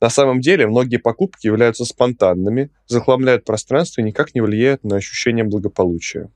На 0.00 0.10
самом 0.10 0.40
деле, 0.40 0.66
многие 0.66 0.98
покупки 0.98 1.46
являются 1.46 1.84
спонтанными, 1.84 2.70
захламляют 2.86 3.44
пространство 3.44 4.00
и 4.00 4.04
никак 4.04 4.34
не 4.34 4.40
влияют 4.40 4.84
на 4.84 4.96
ощущение 4.96 5.44
благополучия. 5.44 6.30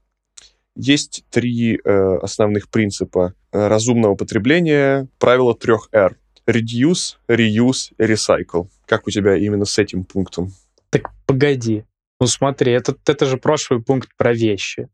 Есть 0.76 1.24
три 1.30 1.76
э, 1.76 2.16
основных 2.22 2.70
принципа 2.70 3.34
э, 3.52 3.67
разумного 3.69 4.14
потребления. 4.14 5.08
Правило 5.19 5.55
трех 5.55 5.88
R. 5.93 6.17
Reduce, 6.46 7.17
reuse, 7.29 7.93
recycle. 7.98 8.69
Как 8.86 9.06
у 9.06 9.10
тебя 9.10 9.36
именно 9.36 9.67
с 9.67 9.79
этим 9.79 10.05
пунктом? 10.05 10.52
Так 10.90 11.10
погоди. 11.26 11.84
Ну 12.19 12.26
смотри, 12.26 12.72
это, 12.72 12.96
это 13.06 13.26
же 13.26 13.36
прошлый 13.36 13.82
пункт 13.82 14.10
про 14.17 14.32
вещи. 14.32 14.88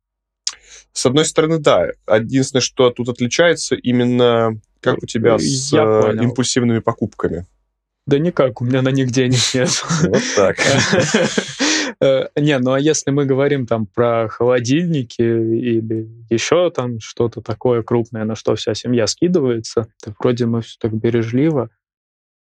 С 0.93 1.07
одной 1.07 1.25
стороны, 1.25 1.59
да. 1.59 1.89
Единственное, 2.09 2.63
что 2.63 2.91
тут 2.91 3.09
отличается, 3.09 3.77
именно 3.77 4.61
как 4.81 5.03
у 5.03 5.07
тебя 5.07 5.39
с 5.39 5.73
Я 5.73 5.83
э, 5.83 6.03
понял. 6.03 6.23
импульсивными 6.25 6.79
покупками. 6.81 7.47
Да 8.07 8.19
никак, 8.19 8.61
у 8.61 8.65
меня 8.65 8.83
на 8.83 8.91
них 8.91 9.11
денег 9.11 9.41
нет. 9.55 9.71
Вот 10.03 10.23
так. 10.37 10.57
Э, 11.99 12.27
Не, 12.37 12.59
ну 12.59 12.73
а 12.73 12.81
если 12.81 13.11
мы 13.11 13.25
говорим 13.25 13.67
там 13.67 13.87
про 13.87 14.29
холодильники 14.29 15.23
или 15.23 16.09
еще 16.29 16.71
там 16.71 17.01
что-то 17.01 17.41
такое 17.41 17.83
крупное, 17.83 18.25
на 18.25 18.35
что 18.35 18.55
вся 18.55 18.75
семья 18.75 19.07
скидывается, 19.07 19.87
так 20.05 20.15
вроде 20.21 20.45
мы 20.45 20.61
все 20.61 20.77
так 20.79 20.93
бережливо. 20.93 21.71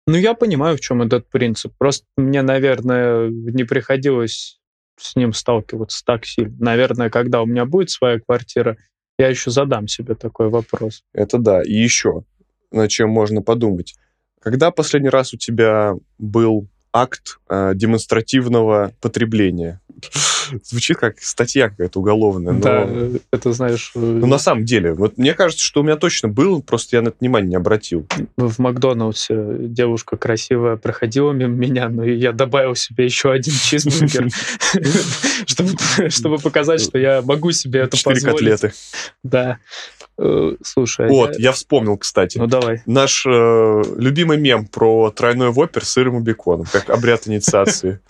Ну, 0.06 0.16
я 0.16 0.34
понимаю, 0.34 0.78
в 0.78 0.80
чем 0.80 1.02
этот 1.02 1.30
принцип. 1.30 1.74
Просто 1.78 2.06
мне, 2.16 2.42
наверное, 2.42 3.30
не 3.30 3.64
приходилось 3.64 4.60
с 4.98 5.16
ним 5.16 5.34
сталкиваться 5.34 6.04
так 6.06 6.26
сильно. 6.26 6.56
Наверное, 6.60 7.10
когда 7.10 7.42
у 7.42 7.46
меня 7.46 7.66
будет 7.66 7.90
своя 7.90 8.20
квартира, 8.20 8.78
я 9.18 9.28
еще 9.28 9.52
задам 9.52 9.88
себе 9.88 10.16
такой 10.16 10.50
вопрос. 10.50 11.04
Это 11.14 11.38
да. 11.38 11.62
И 11.62 11.74
еще, 11.74 12.24
над 12.72 12.90
чем 12.90 13.10
можно 13.10 13.42
подумать. 13.42 13.96
Когда 14.48 14.72
последний 14.72 15.10
раз 15.10 15.34
у 15.34 15.38
тебя 15.38 15.94
был 16.18 16.70
акт 16.94 17.38
э, 17.50 17.74
демонстративного 17.76 18.94
потребления? 19.02 19.82
Звучит 20.64 20.98
как 20.98 21.20
статья 21.22 21.70
какая-то 21.70 22.00
уголовная. 22.00 22.54
Но... 22.54 22.60
Да, 22.60 22.90
это 23.32 23.52
знаешь, 23.54 23.92
э, 23.96 24.00
Ну, 24.00 24.26
на 24.28 24.38
самом 24.38 24.66
деле, 24.66 24.94
вот 24.94 25.18
мне 25.18 25.34
кажется, 25.34 25.64
что 25.64 25.82
у 25.82 25.84
меня 25.84 25.96
точно 25.96 26.30
был, 26.30 26.62
просто 26.62 26.96
я 26.98 27.02
на 27.02 27.10
это 27.10 27.18
внимание 27.20 27.50
не 27.50 27.56
обратил. 27.56 28.08
в 28.38 28.60
Макдональдсе 28.60 29.36
девушка 29.60 30.18
красивая 30.18 30.76
проходила 30.78 31.32
мимо 31.32 31.54
меня, 31.56 31.90
но 31.90 32.04
я 32.04 32.32
добавил 32.32 32.76
себе 32.76 33.06
еще 33.06 33.32
один 33.32 33.54
чизбургер, 33.64 34.28
чтобы, 36.10 36.38
показать, 36.40 36.82
что 36.82 36.98
я 36.98 37.22
могу 37.22 37.52
себе 37.52 37.82
это 37.82 37.98
Четыре 37.98 38.16
позволить. 38.16 38.38
котлеты. 38.62 38.74
Да. 39.24 39.58
Э, 40.20 40.56
Слушай, 40.64 41.08
Вот, 41.10 41.38
я- 41.38 41.46
я 41.48 41.52
вспомнил, 41.52 41.98
кстати. 41.98 42.38
ну 42.38 42.48
давай. 42.48 42.82
Наш 42.86 43.24
э, 43.26 43.84
любимый 43.98 44.38
мем 44.38 44.66
про 44.66 45.12
тройной 45.12 45.52
вопер 45.52 45.86
с 45.86 45.90
сыром 45.90 46.20
и 46.20 46.24
беконом, 46.24 46.66
как 46.72 46.90
обряд 46.90 47.28
инициации. 47.28 48.00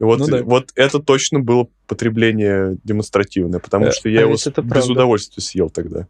Вот, 0.00 0.18
Ну 0.18 0.26
да. 0.26 0.42
вот 0.42 0.70
это 0.74 0.98
точно 1.00 1.40
было 1.40 1.68
потребление 1.86 2.76
демонстративное, 2.84 3.60
потому 3.60 3.86
Э, 3.86 3.92
что 3.92 4.08
я 4.08 4.20
а 4.20 4.22
его 4.22 4.34
это 4.34 4.60
без 4.62 4.70
правда. 4.70 4.92
удовольствия 4.92 5.42
съел 5.42 5.70
тогда. 5.70 6.06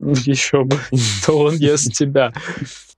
Еще 0.00 0.64
бы, 0.64 0.76
то 1.26 1.38
он 1.38 1.54
ест 1.56 1.92
тебя. 1.92 2.32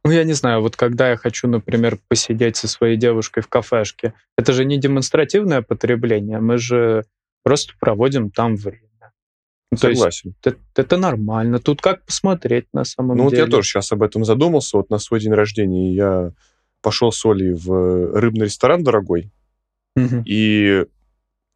Ну, 0.04 0.10
я 0.12 0.24
не 0.24 0.32
знаю, 0.34 0.60
вот 0.62 0.76
когда 0.76 1.10
я 1.10 1.16
хочу, 1.16 1.48
например, 1.48 1.98
посидеть 2.08 2.56
со 2.56 2.68
своей 2.68 2.96
девушкой 2.96 3.42
в 3.42 3.48
кафешке, 3.48 4.14
это 4.36 4.52
же 4.52 4.64
не 4.64 4.78
демонстративное 4.78 5.62
потребление, 5.62 6.38
мы 6.40 6.58
же 6.58 7.04
просто 7.42 7.72
проводим 7.80 8.30
там 8.30 8.54
время. 8.56 8.82
Ну, 9.70 9.76
то 9.76 9.88
есть 9.88 9.98
Согласен. 10.00 10.34
это, 10.44 10.56
это 10.76 10.96
нормально. 10.96 11.58
Тут 11.58 11.82
как 11.82 12.04
посмотреть 12.06 12.66
на 12.72 12.84
самом 12.84 13.16
Ну 13.18 13.24
вот 13.24 13.30
деле. 13.30 13.42
я 13.44 13.48
тоже 13.50 13.68
сейчас 13.68 13.90
об 13.92 14.02
этом 14.02 14.24
задумался. 14.24 14.76
Вот 14.78 14.88
на 14.88 14.98
свой 14.98 15.20
день 15.20 15.32
рождения 15.32 15.92
я 15.94 16.32
пошел 16.80 17.12
с 17.12 17.24
Олей 17.26 17.52
в 17.52 18.18
рыбный 18.18 18.46
ресторан 18.46 18.82
дорогой, 18.82 19.30
И 20.24 20.84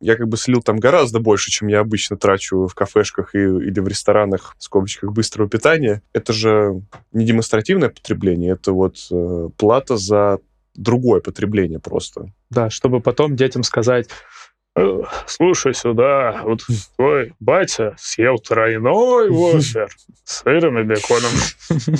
я 0.02 0.16
как 0.16 0.28
бы 0.28 0.36
слил 0.36 0.62
там 0.62 0.78
гораздо 0.78 1.20
больше, 1.20 1.50
чем 1.50 1.68
я 1.68 1.80
обычно 1.80 2.16
трачу 2.16 2.66
в 2.66 2.74
кафешках 2.74 3.34
и, 3.34 3.38
или 3.38 3.78
в 3.78 3.86
ресторанах, 3.86 4.56
в 4.58 4.64
скобочках, 4.64 5.12
быстрого 5.12 5.48
питания. 5.48 6.02
Это 6.12 6.32
же 6.32 6.82
не 7.12 7.24
демонстративное 7.24 7.88
потребление, 7.88 8.54
это 8.54 8.72
вот 8.72 8.96
э, 9.12 9.48
плата 9.56 9.96
за 9.96 10.40
другое 10.74 11.20
потребление 11.20 11.78
просто. 11.78 12.32
Да, 12.50 12.68
чтобы 12.68 13.00
потом 13.00 13.36
детям 13.36 13.62
сказать, 13.62 14.08
«Э, 14.74 15.02
слушай 15.26 15.74
сюда, 15.74 16.40
вот 16.42 16.62
твой 16.96 17.34
батя 17.38 17.94
съел 17.98 18.38
тройной 18.38 19.30
вафер 19.30 19.88
с 20.24 20.42
сыром 20.42 20.78
и 20.78 20.82
беконом. 20.82 21.30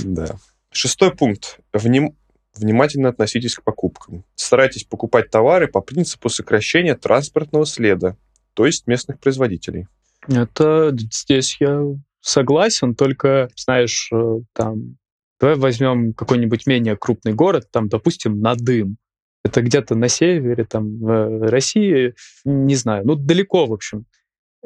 Да. 0.04 0.37
Шестой 0.72 1.14
пункт. 1.14 1.61
Вним- 1.72 2.16
Внимательно 2.56 3.09
относитесь 3.09 3.54
к 3.54 3.62
покупкам. 3.62 4.25
Старайтесь 4.35 4.85
покупать 4.85 5.30
товары 5.30 5.68
по 5.68 5.80
принципу 5.80 6.28
сокращения 6.28 6.94
транспортного 6.94 7.64
следа, 7.64 8.16
то 8.54 8.66
есть 8.66 8.87
местных 8.87 9.18
производителей. 9.21 9.87
Это 10.28 10.94
здесь 10.94 11.56
я 11.61 11.82
согласен, 12.21 12.94
только, 12.94 13.49
знаешь, 13.56 14.11
э, 14.12 14.40
там, 14.52 14.97
давай 15.40 15.56
возьмем 15.56 16.12
какой-нибудь 16.12 16.66
менее 16.66 16.97
крупный 16.97 17.32
город, 17.32 17.68
там, 17.73 17.88
допустим, 17.88 18.40
Надым. 18.40 18.99
Это 19.44 19.61
где-то 19.62 19.97
на 19.97 20.09
севере, 20.09 20.64
там, 20.64 20.99
в 20.99 21.50
России, 21.50 22.14
не 22.44 22.76
знаю, 22.76 23.04
ну, 23.04 23.16
далеко, 23.16 23.66
в 23.66 23.73
общем. 23.73 24.04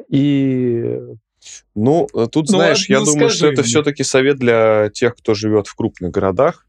И 0.09 0.99
Ну, 1.73 2.07
э, 2.13 2.27
тут, 2.31 2.49
Ну 2.49 2.57
знаешь, 2.57 2.81
ладно, 2.81 2.93
я 2.93 2.99
ну 2.99 3.05
думаю, 3.05 3.29
что 3.29 3.47
это 3.47 3.61
мне. 3.61 3.67
все-таки 3.67 4.03
совет 4.03 4.37
для 4.37 4.91
тех, 4.93 5.15
кто 5.15 5.33
живет 5.33 5.65
в 5.65 5.73
крупных 5.75 6.11
городах, 6.11 6.66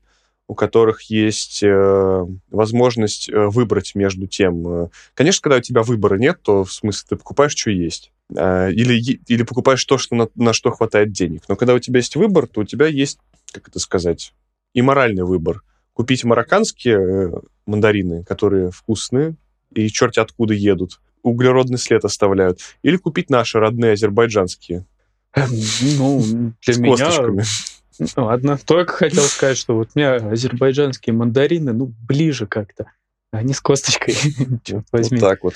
у 0.48 0.54
которых 0.54 1.02
есть 1.02 1.62
э, 1.62 2.26
возможность 2.50 3.28
э, 3.28 3.46
выбрать 3.48 3.94
между 3.94 4.26
тем. 4.26 4.66
э, 4.66 4.88
Конечно, 5.14 5.42
когда 5.42 5.58
у 5.58 5.60
тебя 5.60 5.82
выбора 5.82 6.16
нет, 6.16 6.40
то 6.42 6.64
в 6.64 6.72
смысле 6.72 7.06
ты 7.10 7.16
покупаешь, 7.16 7.54
что 7.54 7.70
есть. 7.70 8.10
Э, 8.34 8.72
или, 8.72 8.98
или 8.98 9.42
покупаешь 9.42 9.84
то, 9.84 9.98
что 9.98 10.16
на, 10.16 10.28
на 10.34 10.52
что 10.52 10.70
хватает 10.70 11.12
денег. 11.12 11.42
Но 11.48 11.54
когда 11.54 11.74
у 11.74 11.78
тебя 11.78 11.98
есть 11.98 12.16
выбор, 12.16 12.46
то 12.46 12.62
у 12.62 12.64
тебя 12.64 12.86
есть, 12.86 13.18
как 13.52 13.68
это 13.68 13.78
сказать, 13.78 14.32
и 14.72 14.82
моральный 14.82 15.24
выбор. 15.24 15.62
Купить 15.92 16.24
марокканские 16.24 16.98
э, 16.98 17.30
мандарины, 17.66 18.24
которые 18.24 18.70
вкусные 18.70 19.36
и 19.74 19.88
черти 19.88 20.18
откуда 20.18 20.54
едут, 20.54 21.00
углеродный 21.22 21.78
след 21.78 22.04
оставляют, 22.04 22.60
или 22.82 22.96
купить 22.96 23.28
наши 23.28 23.58
родные 23.58 23.92
азербайджанские 23.92 24.86
ну, 25.98 26.52
для 26.64 26.74
с 26.74 26.78
меня... 26.78 26.96
косточками. 26.96 27.44
Ладно, 28.16 28.58
только 28.64 28.92
хотел 28.92 29.24
сказать, 29.24 29.56
что 29.56 29.74
вот 29.74 29.90
мне 29.94 30.08
азербайджанские 30.08 31.14
мандарины, 31.14 31.72
ну, 31.72 31.92
ближе 32.06 32.46
как-то. 32.46 32.92
Они 33.30 33.52
с 33.52 33.60
косточкой, 33.60 34.14
черт 34.64 34.86
возьми. 34.92 35.18
Вот 35.18 35.28
так 35.28 35.42
вот. 35.44 35.54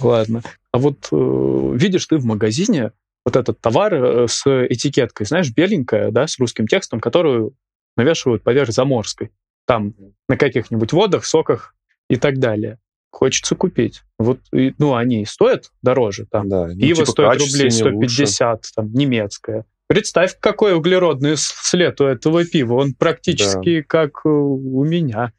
Ладно. 0.00 0.42
А 0.72 0.78
вот 0.78 1.08
э, 1.12 1.70
видишь 1.74 2.06
ты 2.06 2.18
в 2.18 2.24
магазине 2.24 2.92
вот 3.24 3.36
этот 3.36 3.60
товар 3.60 3.94
э, 3.94 4.28
с 4.28 4.44
этикеткой, 4.66 5.26
знаешь, 5.26 5.50
беленькая, 5.50 6.10
да, 6.10 6.26
с 6.26 6.38
русским 6.38 6.66
текстом, 6.66 7.00
которую 7.00 7.54
навешивают 7.96 8.42
поверх 8.42 8.70
заморской. 8.70 9.30
Там 9.66 9.94
на 10.28 10.36
каких-нибудь 10.36 10.92
водах, 10.92 11.24
соках 11.24 11.74
и 12.10 12.16
так 12.16 12.38
далее. 12.38 12.78
Хочется 13.10 13.54
купить. 13.54 14.02
Вот, 14.18 14.40
и, 14.52 14.74
ну, 14.78 14.94
они 14.94 15.24
стоят 15.24 15.70
дороже. 15.82 16.26
Там 16.26 16.48
Да, 16.48 16.66
ну, 16.66 16.78
Пиво 16.78 16.96
типа 16.96 17.10
стоит 17.10 17.40
рублей 17.40 17.62
качественнее, 17.62 17.94
лучше. 17.94 18.26
150, 18.26 18.66
там, 18.74 18.92
немецкое. 18.92 19.64
Представь, 19.86 20.38
какой 20.40 20.74
углеродный 20.74 21.34
след 21.36 22.00
у 22.00 22.04
этого 22.04 22.44
пива. 22.44 22.74
Он 22.74 22.94
практически 22.94 23.82
как 23.82 24.20
э, 24.24 24.28
у 24.28 24.84
меня. 24.84 25.32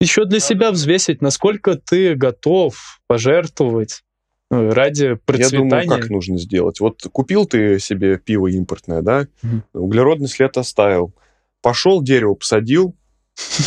Еще 0.00 0.24
для 0.24 0.40
себя 0.40 0.72
взвесить, 0.72 1.22
насколько 1.22 1.76
ты 1.76 2.14
готов 2.16 3.00
пожертвовать 3.06 4.02
э, 4.50 4.68
ради 4.70 5.04
Я 5.04 5.16
процветания. 5.16 5.58
думаю, 5.84 5.88
как 5.88 6.10
нужно 6.10 6.38
сделать. 6.38 6.80
Вот 6.80 7.02
купил 7.12 7.46
ты 7.46 7.78
себе 7.78 8.18
пиво 8.18 8.48
импортное, 8.48 9.02
да, 9.02 9.28
Мгм. 9.42 9.62
углеродный 9.72 10.28
след 10.28 10.56
оставил. 10.56 11.14
Пошел, 11.62 12.02
дерево 12.02 12.34
посадил, 12.34 12.96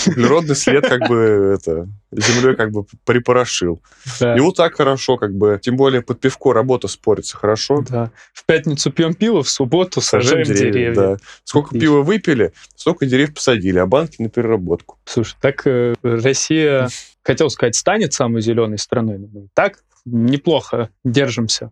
углеродный 0.08 0.56
след 0.56 0.88
как 0.88 1.08
бы 1.10 1.58
это 1.60 1.88
землей 2.12 2.56
как 2.56 2.72
бы 2.72 2.86
припорошил. 3.04 3.82
Да, 4.20 4.36
И 4.36 4.40
вот 4.40 4.56
так 4.56 4.76
хорошо, 4.76 5.18
как 5.18 5.34
бы, 5.34 5.60
тем 5.62 5.76
более 5.76 6.02
под 6.02 6.20
пивко 6.20 6.54
работа 6.54 6.88
спорится 6.88 7.38
хорошо. 7.38 7.84
да. 7.90 8.12
В 8.34 8.46
пятницу 8.46 8.92
пьем 8.92 9.14
пиво, 9.14 9.44
в 9.44 9.50
субботу 9.50 10.02
сажаем, 10.02 10.46
деревья. 10.46 10.94
да. 10.94 11.18
Сколько 11.44 11.70
Отлично. 11.70 11.86
пива 11.88 12.02
выпили, 12.04 12.54
столько 12.76 13.06
деревьев 13.06 13.34
посадили, 13.34 13.80
а 13.80 13.86
банки 13.86 14.22
на 14.22 14.30
переработку. 14.30 14.98
Слушай, 15.06 15.36
так 15.42 15.66
э, 15.66 15.96
Россия, 16.04 16.90
хотел 17.24 17.50
сказать, 17.50 17.76
станет 17.76 18.14
самой 18.14 18.42
зеленой 18.42 18.78
страной. 18.78 19.18
но 19.18 19.48
так 19.54 19.84
неплохо 20.06 20.90
держимся. 21.04 21.72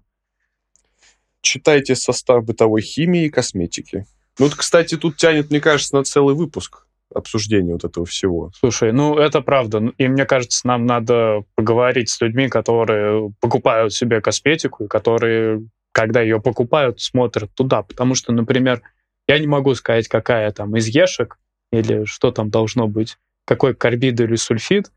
Читайте 1.42 1.96
состав 1.96 2.44
бытовой 2.46 2.82
химии 2.82 3.26
и 3.26 3.30
косметики. 3.30 4.06
Ну, 4.40 4.46
вот, 4.46 4.56
кстати, 4.56 4.98
тут 4.98 5.18
тянет, 5.18 5.52
мне 5.52 5.60
кажется, 5.60 5.96
на 5.96 6.04
целый 6.04 6.36
выпуск 6.36 6.88
обсуждения 7.14 7.74
вот 7.74 7.84
этого 7.84 8.06
всего. 8.06 8.52
Слушай, 8.56 8.92
ну 8.92 9.18
это 9.18 9.42
правда. 9.42 9.80
Ну, 9.80 9.94
И 9.98 10.08
мне 10.08 10.26
кажется, 10.26 10.68
нам 10.68 10.86
надо 10.86 11.44
поговорить 11.56 12.10
с 12.10 12.20
людьми, 12.22 12.48
которые 12.50 13.32
покупают 13.40 13.94
себе 13.94 14.22
косметику, 14.22 14.86
и 14.86 14.88
которые, 14.88 15.68
когда 15.92 16.22
ее 16.22 16.42
покупают, 16.42 17.02
смотрят 17.02 17.54
туда. 17.54 17.84
Потому 17.84 18.16
что, 18.16 18.32
например, 18.32 18.82
я 19.28 19.40
не 19.40 19.48
могу 19.48 19.74
сказать, 19.76 20.08
какая 20.08 20.52
там 20.52 20.76
из 20.76 20.88
ешек 20.88 21.38
или 21.72 22.06
что 22.06 22.32
там 22.32 22.50
должно 22.50 22.88
быть, 22.88 23.18
какой 23.46 23.74
карбид 23.74 24.20
или 24.20 24.36
сульфид, 24.36 24.92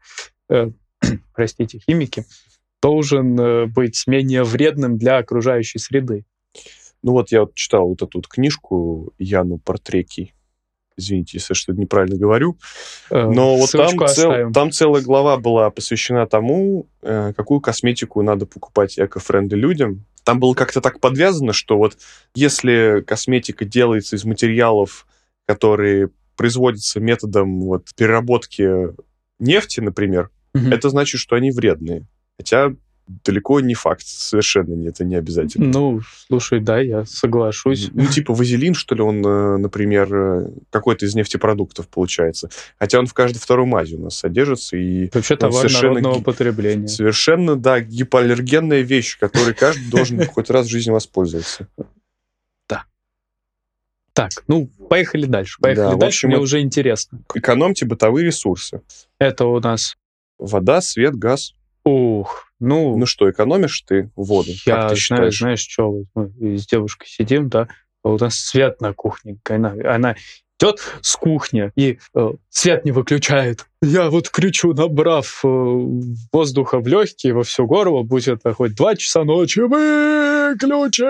э, 0.50 0.70
простите, 1.35 1.78
химики, 1.78 2.25
должен 2.82 3.38
э, 3.38 3.66
быть 3.66 4.04
менее 4.06 4.44
вредным 4.44 4.99
для 4.99 5.18
окружающей 5.18 5.78
среды. 5.78 6.25
Ну 7.02 7.12
вот 7.12 7.30
я 7.32 7.40
вот 7.40 7.54
читал 7.54 7.88
вот 7.88 8.02
эту 8.02 8.18
вот 8.18 8.28
книжку 8.28 9.12
Яну 9.18 9.58
Портреки. 9.58 10.35
Извините, 10.97 11.37
если 11.38 11.55
что-то 11.55 11.79
неправильно 11.79 12.17
говорю. 12.17 12.57
Э, 13.11 13.29
Но 13.29 13.57
вот 13.57 13.71
там, 13.71 14.07
цел- 14.09 14.53
там 14.53 14.71
целая 14.73 15.03
глава 15.03 15.37
была 15.37 15.69
посвящена 15.71 16.26
тому, 16.26 16.87
э, 17.03 17.33
какую 17.37 17.61
косметику 17.61 18.23
надо 18.23 18.47
покупать 18.47 18.99
эко-френды 18.99 19.57
людям. 19.57 20.07
Там 20.25 20.41
было 20.41 20.55
как-то 20.55 20.81
так 20.81 20.99
подвязано, 21.00 21.53
что 21.53 21.76
вот 21.76 21.99
если 22.35 23.05
косметика 23.07 23.65
делается 23.65 24.17
из 24.17 24.25
материалов, 24.25 25.07
которые 25.47 26.11
производятся 26.37 26.99
методом 26.99 27.61
вот, 27.61 27.88
переработки 27.97 28.88
нефти, 29.38 29.81
например, 29.81 30.31
Мгм. 30.55 30.73
это 30.73 30.88
значит, 30.88 31.21
что 31.21 31.37
они 31.37 31.50
вредные. 31.50 32.07
Хотя 32.38 32.73
далеко 33.25 33.61
не 33.61 33.75
факт, 33.75 34.07
совершенно 34.07 34.75
не, 34.75 34.89
это 34.89 35.05
не 35.05 35.15
обязательно. 35.15 35.67
Ну, 35.67 36.01
слушай, 36.29 36.61
да, 36.61 36.81
я 36.81 37.05
соглашусь. 37.05 37.91
Ну, 37.93 38.07
типа 38.07 38.35
вазелин, 38.35 38.75
что 38.75 38.95
ли, 38.95 39.03
он, 39.03 39.25
э, 39.25 39.57
например, 39.59 40.15
э, 40.15 40.51
какой-то 40.71 41.07
из 41.07 41.15
нефтепродуктов 41.15 41.89
получается. 41.89 42.51
Хотя 42.79 42.99
он 42.99 43.07
в 43.07 43.15
каждой 43.15 43.39
второй 43.39 43.67
мазе 43.67 43.97
у 43.97 44.01
нас 44.01 44.17
содержится, 44.17 44.77
и 44.77 45.09
Вообще 45.13 45.37
товар 45.37 45.69
совершенно 45.69 45.95
народного 45.95 46.23
потребления. 46.23 46.89
совершенно, 46.89 47.57
да, 47.57 47.81
гипоаллергенная 47.81 48.81
вещь, 48.81 49.19
которой 49.19 49.55
каждый 49.55 49.89
должен 49.89 50.25
хоть 50.27 50.51
раз 50.51 50.67
в 50.67 50.71
жизни 50.71 50.91
воспользоваться. 50.91 51.69
Так, 54.17 54.31
ну, 54.49 54.71
поехали 54.89 55.27
дальше. 55.27 55.59
Поехали 55.61 55.91
Да, 55.91 55.97
дальше, 55.97 56.27
общем, 56.27 56.29
мне 56.31 56.39
уже 56.39 56.63
интересно. 56.63 57.21
Экономьте 57.35 57.85
бытовые 57.85 58.25
ресурсы. 58.25 58.81
Это 59.19 59.45
у 59.45 59.61
нас... 59.61 59.99
Вода, 60.39 60.81
свет, 60.81 61.17
газ. 61.17 61.53
Ух, 61.85 62.46
ну, 62.61 62.97
Ну 62.97 63.07
что, 63.07 63.31
экономишь 63.31 63.83
ты 63.83 64.11
воду? 64.17 64.51
я, 64.65 64.75
как 64.77 64.91
ты 64.91 64.97
знаю, 64.97 64.99
считаешь? 64.99 65.39
знаешь, 65.39 65.61
что, 65.61 65.91
вот 65.91 66.07
мы 66.15 66.57
с 66.59 66.67
девушкой 66.67 67.09
сидим, 67.09 67.49
да, 67.49 67.69
а 68.03 68.11
у 68.11 68.19
нас 68.19 68.39
свет 68.39 68.81
на 68.81 68.93
кухне, 68.93 69.39
она, 69.49 69.75
она 69.85 70.17
идет 70.59 70.81
с 71.03 71.17
кухни 71.17 71.71
и 71.77 71.99
э, 72.15 72.31
свет 72.49 72.85
не 72.85 72.93
выключает. 72.93 73.67
Я 73.83 74.11
вот 74.11 74.31
кричу, 74.31 74.73
набрав 74.73 75.41
э, 75.45 75.49
воздуха 76.33 76.81
в 76.81 76.87
легкие 76.87 77.35
во 77.35 77.43
все 77.43 77.67
горло, 77.67 78.03
будь 78.03 78.29
это 78.29 78.55
хоть 78.55 78.75
два 78.75 78.97
часа 78.97 79.25
ночи, 79.25 79.61
выключи! 79.61 81.03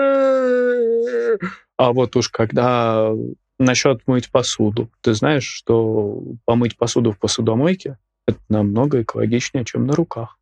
А 1.77 1.93
вот 1.93 2.15
уж 2.15 2.29
когда 2.29 3.11
насчет 3.59 4.01
мыть 4.07 4.29
посуду, 4.31 4.89
ты 5.01 5.13
знаешь, 5.13 5.45
что 5.45 6.23
помыть 6.45 6.77
посуду 6.77 7.11
в 7.11 7.19
посудомойке 7.19 7.97
это 8.27 8.39
намного 8.49 9.01
экологичнее, 9.01 9.63
чем 9.63 9.87
на 9.87 9.95
руках. 9.95 10.36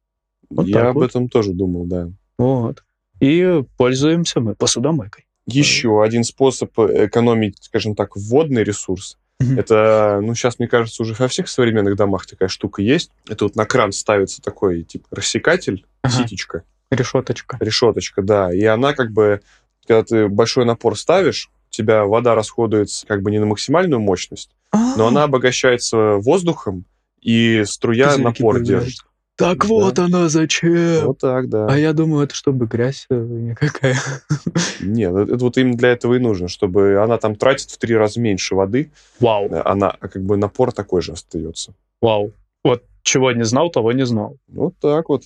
Вот 0.50 0.68
Я 0.68 0.90
об 0.90 0.96
вот. 0.96 1.10
этом 1.10 1.30
тоже 1.30 1.52
думал, 1.54 1.86
да. 1.86 2.10
Вот. 2.38 2.84
И 3.20 3.64
пользуемся 3.78 4.40
мы 4.42 4.56
посудомойкой. 4.56 5.26
Еще 5.48 6.04
один 6.04 6.24
способ 6.24 6.72
экономить, 6.78 7.58
скажем 7.62 7.96
так, 7.96 8.16
водный 8.16 8.64
ресурс. 8.64 9.18
Это, 9.40 10.20
ну, 10.24 10.34
сейчас, 10.34 10.60
мне 10.60 10.68
кажется, 10.68 11.04
уже 11.04 11.14
во 11.14 11.28
всех 11.28 11.50
современных 11.50 11.98
домах 11.98 12.26
такая 12.26 12.48
штука 12.48 12.82
есть. 12.82 13.12
Это 13.28 13.46
вот 13.46 13.56
на 13.56 13.66
кран 13.66 13.92
ставится 13.92 14.42
такой, 14.42 14.84
типа, 14.84 15.08
рассекатель, 15.12 15.86
Ага. 16.04 16.14
ситечка. 16.24 16.64
Решеточка. 16.90 17.58
Решеточка, 17.60 18.22
да. 18.22 18.54
И 18.54 18.64
она 18.64 18.94
как 18.94 19.12
бы, 19.12 19.42
когда 19.86 20.04
ты 20.04 20.28
большой 20.30 20.66
напор 20.66 20.98
ставишь, 20.98 21.50
у 21.70 21.72
тебя 21.72 22.06
вода 22.06 22.34
расходуется 22.34 23.06
как 23.06 23.22
бы 23.24 23.30
не 23.32 23.40
на 23.40 23.46
максимальную 23.46 24.00
мощность, 24.00 24.52
но 24.72 25.08
она 25.08 25.24
обогащается 25.24 26.16
воздухом, 26.16 26.86
и 27.22 27.64
струя 27.66 28.08
Пузырьки 28.12 28.24
напор 28.24 28.56
появляются. 28.56 28.86
держит. 28.88 29.06
Так 29.38 29.60
Да. 29.60 29.68
вот 29.68 30.00
она 30.00 30.30
зачем. 30.30 31.06
Вот 31.08 31.20
так, 31.20 31.50
да. 31.50 31.68
А 31.68 31.78
я 31.78 31.92
думаю, 31.94 32.24
это 32.24 32.34
чтобы 32.36 32.68
грязь 32.68 33.06
э, 33.10 33.16
никакая. 33.16 33.98
Нет, 34.82 35.14
это, 35.14 35.34
это 35.36 35.44
вот 35.44 35.58
именно 35.58 35.76
для 35.78 35.90
этого 35.90 36.16
и 36.16 36.20
нужно, 36.20 36.48
чтобы 36.48 37.02
она 37.04 37.18
там 37.18 37.36
тратит 37.36 37.70
в 37.70 37.78
три 37.78 37.96
раза 37.96 38.20
меньше 38.22 38.56
воды, 38.56 38.92
Вау, 39.20 39.48
э, 39.50 39.62
она, 39.66 39.90
а 40.00 40.08
как 40.08 40.24
бы 40.24 40.38
напор 40.38 40.72
такой 40.72 41.02
же 41.02 41.12
остается. 41.12 41.74
вау. 42.02 42.32
Вот 42.64 42.84
чего 43.04 43.32
не 43.34 43.44
знал, 43.44 43.70
того 43.70 43.92
не 43.92 44.06
знал. 44.06 44.38
Вот 44.48 44.74
так 44.80 45.10
вот. 45.10 45.24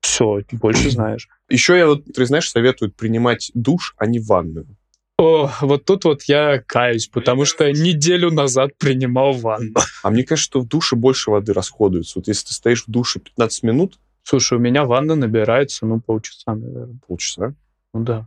Все, 0.00 0.42
больше 0.52 0.90
знаешь. 0.90 1.28
Еще 1.48 1.76
я 1.76 1.86
вот, 1.86 2.04
ты 2.04 2.24
знаешь, 2.26 2.50
советуют 2.50 2.94
принимать 2.94 3.50
душ, 3.54 3.94
а 3.98 4.06
не 4.06 4.20
ванную. 4.20 4.66
О, 5.16 5.50
вот 5.60 5.84
тут 5.84 6.04
вот 6.04 6.22
я 6.24 6.60
каюсь, 6.60 7.06
потому 7.06 7.44
что 7.44 7.70
неделю 7.70 8.30
назад 8.30 8.72
принимал 8.78 9.32
ванну. 9.34 9.74
А 10.02 10.10
мне 10.10 10.24
кажется, 10.24 10.44
что 10.44 10.60
в 10.60 10.68
душе 10.68 10.96
больше 10.96 11.30
воды 11.30 11.52
расходуется. 11.52 12.18
Вот 12.18 12.28
если 12.28 12.48
ты 12.48 12.54
стоишь 12.54 12.84
в 12.86 12.90
душе 12.90 13.20
15 13.20 13.62
минут, 13.62 13.98
Слушай, 14.26 14.56
у 14.56 14.60
меня 14.60 14.86
ванна 14.86 15.16
набирается, 15.16 15.84
ну, 15.84 16.00
полчаса, 16.00 16.54
наверное. 16.54 16.96
полчаса, 17.06 17.54
Ну 17.92 18.04
да. 18.04 18.26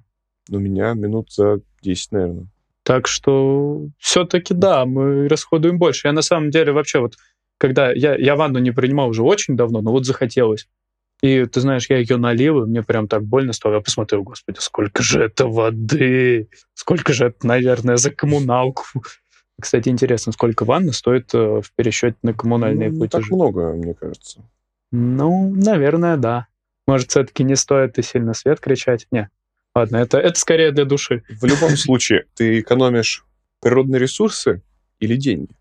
у 0.52 0.60
меня 0.60 0.94
минут 0.94 1.34
за 1.34 1.60
10, 1.82 2.12
наверное. 2.12 2.48
Так 2.84 3.08
что 3.08 3.88
все-таки 3.98 4.54
да, 4.54 4.86
мы 4.86 5.28
расходуем 5.28 5.80
больше. 5.80 6.08
Я 6.08 6.14
на 6.14 6.22
самом 6.22 6.52
деле 6.52 6.72
вообще 6.72 7.00
вот, 7.00 7.16
когда 7.58 7.92
я, 7.92 8.16
я 8.16 8.36
ванну 8.36 8.60
не 8.60 8.72
принимал 8.72 9.10
уже 9.10 9.24
очень 9.24 9.58
давно, 9.58 9.82
но 9.82 9.92
вот 9.92 10.06
захотелось. 10.06 10.70
И 11.22 11.46
ты 11.46 11.62
знаешь, 11.62 11.90
я 11.90 11.98
ее 11.98 12.18
налил, 12.18 12.64
и 12.64 12.68
мне 12.68 12.84
прям 12.84 13.08
так 13.08 13.24
больно 13.24 13.54
стало. 13.54 13.76
Я 13.76 13.82
посмотрел, 13.82 14.24
господи, 14.24 14.58
сколько 14.60 15.02
же 15.02 15.24
это 15.24 15.48
воды! 15.48 16.50
Сколько 16.76 17.14
же 17.14 17.26
это, 17.26 17.48
наверное, 17.48 17.98
за 17.98 18.12
коммуналку? 18.12 18.84
Кстати, 19.60 19.90
интересно, 19.90 20.32
сколько 20.32 20.64
ванна 20.66 20.92
стоит 20.92 21.34
э, 21.34 21.62
в 21.62 21.72
пересчете 21.76 22.18
на 22.22 22.34
коммунальные 22.34 22.90
Ну, 22.90 22.96
не 22.96 23.02
так 23.08 23.22
платежи? 23.22 23.34
много, 23.34 23.74
мне 23.74 23.96
кажется. 23.96 24.48
Ну, 24.92 25.52
наверное, 25.56 26.18
да. 26.18 26.46
Может, 26.86 27.10
все-таки 27.10 27.44
не 27.44 27.56
стоит 27.56 27.98
и 27.98 28.04
сильно 28.04 28.36
свет 28.36 28.60
кричать? 28.60 29.08
Не. 29.10 29.30
Ладно, 29.74 29.98
это, 29.98 30.20
это 30.20 30.40
скорее 30.40 30.72
для 30.72 30.86
души. 30.86 31.24
В 31.30 31.46
любом 31.46 31.76
случае, 31.78 32.26
ты 32.36 32.60
экономишь 32.60 33.26
природные 33.60 34.00
ресурсы 34.00 34.62
или 35.00 35.16
деньги? 35.16 35.56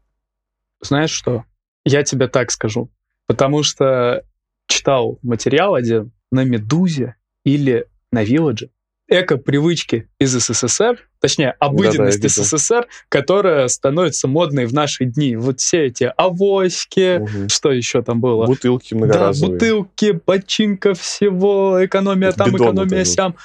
Знаешь 0.82 1.10
что? 1.10 1.44
Я 1.86 2.02
тебе 2.02 2.28
так 2.28 2.50
скажу. 2.50 2.90
Потому 3.26 3.62
что 3.62 4.24
читал 4.66 5.18
материал 5.22 5.74
один 5.74 6.12
на 6.30 6.44
«Медузе» 6.44 7.16
или 7.44 7.86
на 8.12 8.22
«Вилладже». 8.24 8.70
Эко-привычки 9.08 10.08
из 10.18 10.32
СССР, 10.32 11.08
точнее, 11.20 11.50
обыденность 11.60 12.16
видел. 12.16 12.28
СССР, 12.42 12.88
которая 13.08 13.68
становится 13.68 14.26
модной 14.26 14.66
в 14.66 14.74
наши 14.74 15.04
дни. 15.04 15.36
Вот 15.36 15.60
все 15.60 15.84
эти 15.86 16.12
авоськи, 16.16 17.18
Мгм. 17.18 17.48
что 17.48 17.70
еще 17.70 18.02
там 18.02 18.20
было? 18.20 18.46
Бутылки 18.46 18.94
Да, 18.94 18.96
многоразовые. 18.98 19.52
бутылки, 19.60 20.12
починка 20.12 20.94
всего, 20.94 21.78
экономия 21.84 22.30
Это 22.30 22.38
там, 22.38 22.56
экономия 22.56 23.04
сям. 23.04 23.32
Вот 23.32 23.40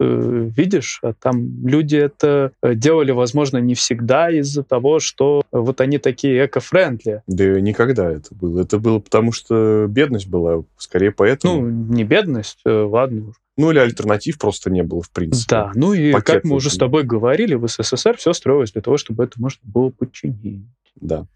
э, 0.00 0.50
видишь, 0.56 0.98
а 1.02 1.12
там 1.12 1.66
люди 1.66 1.96
это 1.96 2.52
э, 2.62 2.74
делали, 2.74 3.12
возможно, 3.12 3.58
не 3.58 3.74
всегда 3.74 4.30
из-за 4.30 4.62
того, 4.62 4.98
что 5.00 5.42
вот 5.52 5.80
они 5.80 5.98
такие 5.98 6.46
эко-френдли. 6.46 7.22
Да 7.26 7.60
никогда 7.60 8.10
это 8.10 8.34
было. 8.34 8.62
Это 8.62 8.78
было 8.78 8.98
потому, 8.98 9.32
что 9.32 9.86
бедность 9.88 10.28
была, 10.28 10.64
скорее 10.76 11.10
Ну, 11.10 11.14
поэтому. 11.16 11.68
не 11.68 12.04
бедность, 12.04 12.60
э, 12.64 12.70
ладно. 12.70 13.28
уж. 13.28 13.36
Ну, 13.56 13.70
или 13.70 13.78
альтернатив 13.78 14.38
просто 14.38 14.68
не 14.70 14.82
было, 14.82 15.00
в 15.02 15.10
принципе. 15.10 15.46
Да, 15.48 15.72
ну 15.76 15.92
и 15.92 16.10
как 16.12 16.24
Пакет 16.26 16.44
мы 16.44 16.56
уже 16.56 16.68
вот. 16.70 16.74
с 16.74 16.78
тобой 16.78 17.04
говорили, 17.04 17.54
в 17.54 17.68
СССР 17.68 18.16
все 18.16 18.32
строилось 18.32 18.72
для 18.72 18.82
того, 18.82 18.96
чтобы 18.96 19.22
это 19.24 19.40
можно 19.40 19.60
было 19.62 19.90
подчинить. 19.90 20.64
Да. 21.00 21.26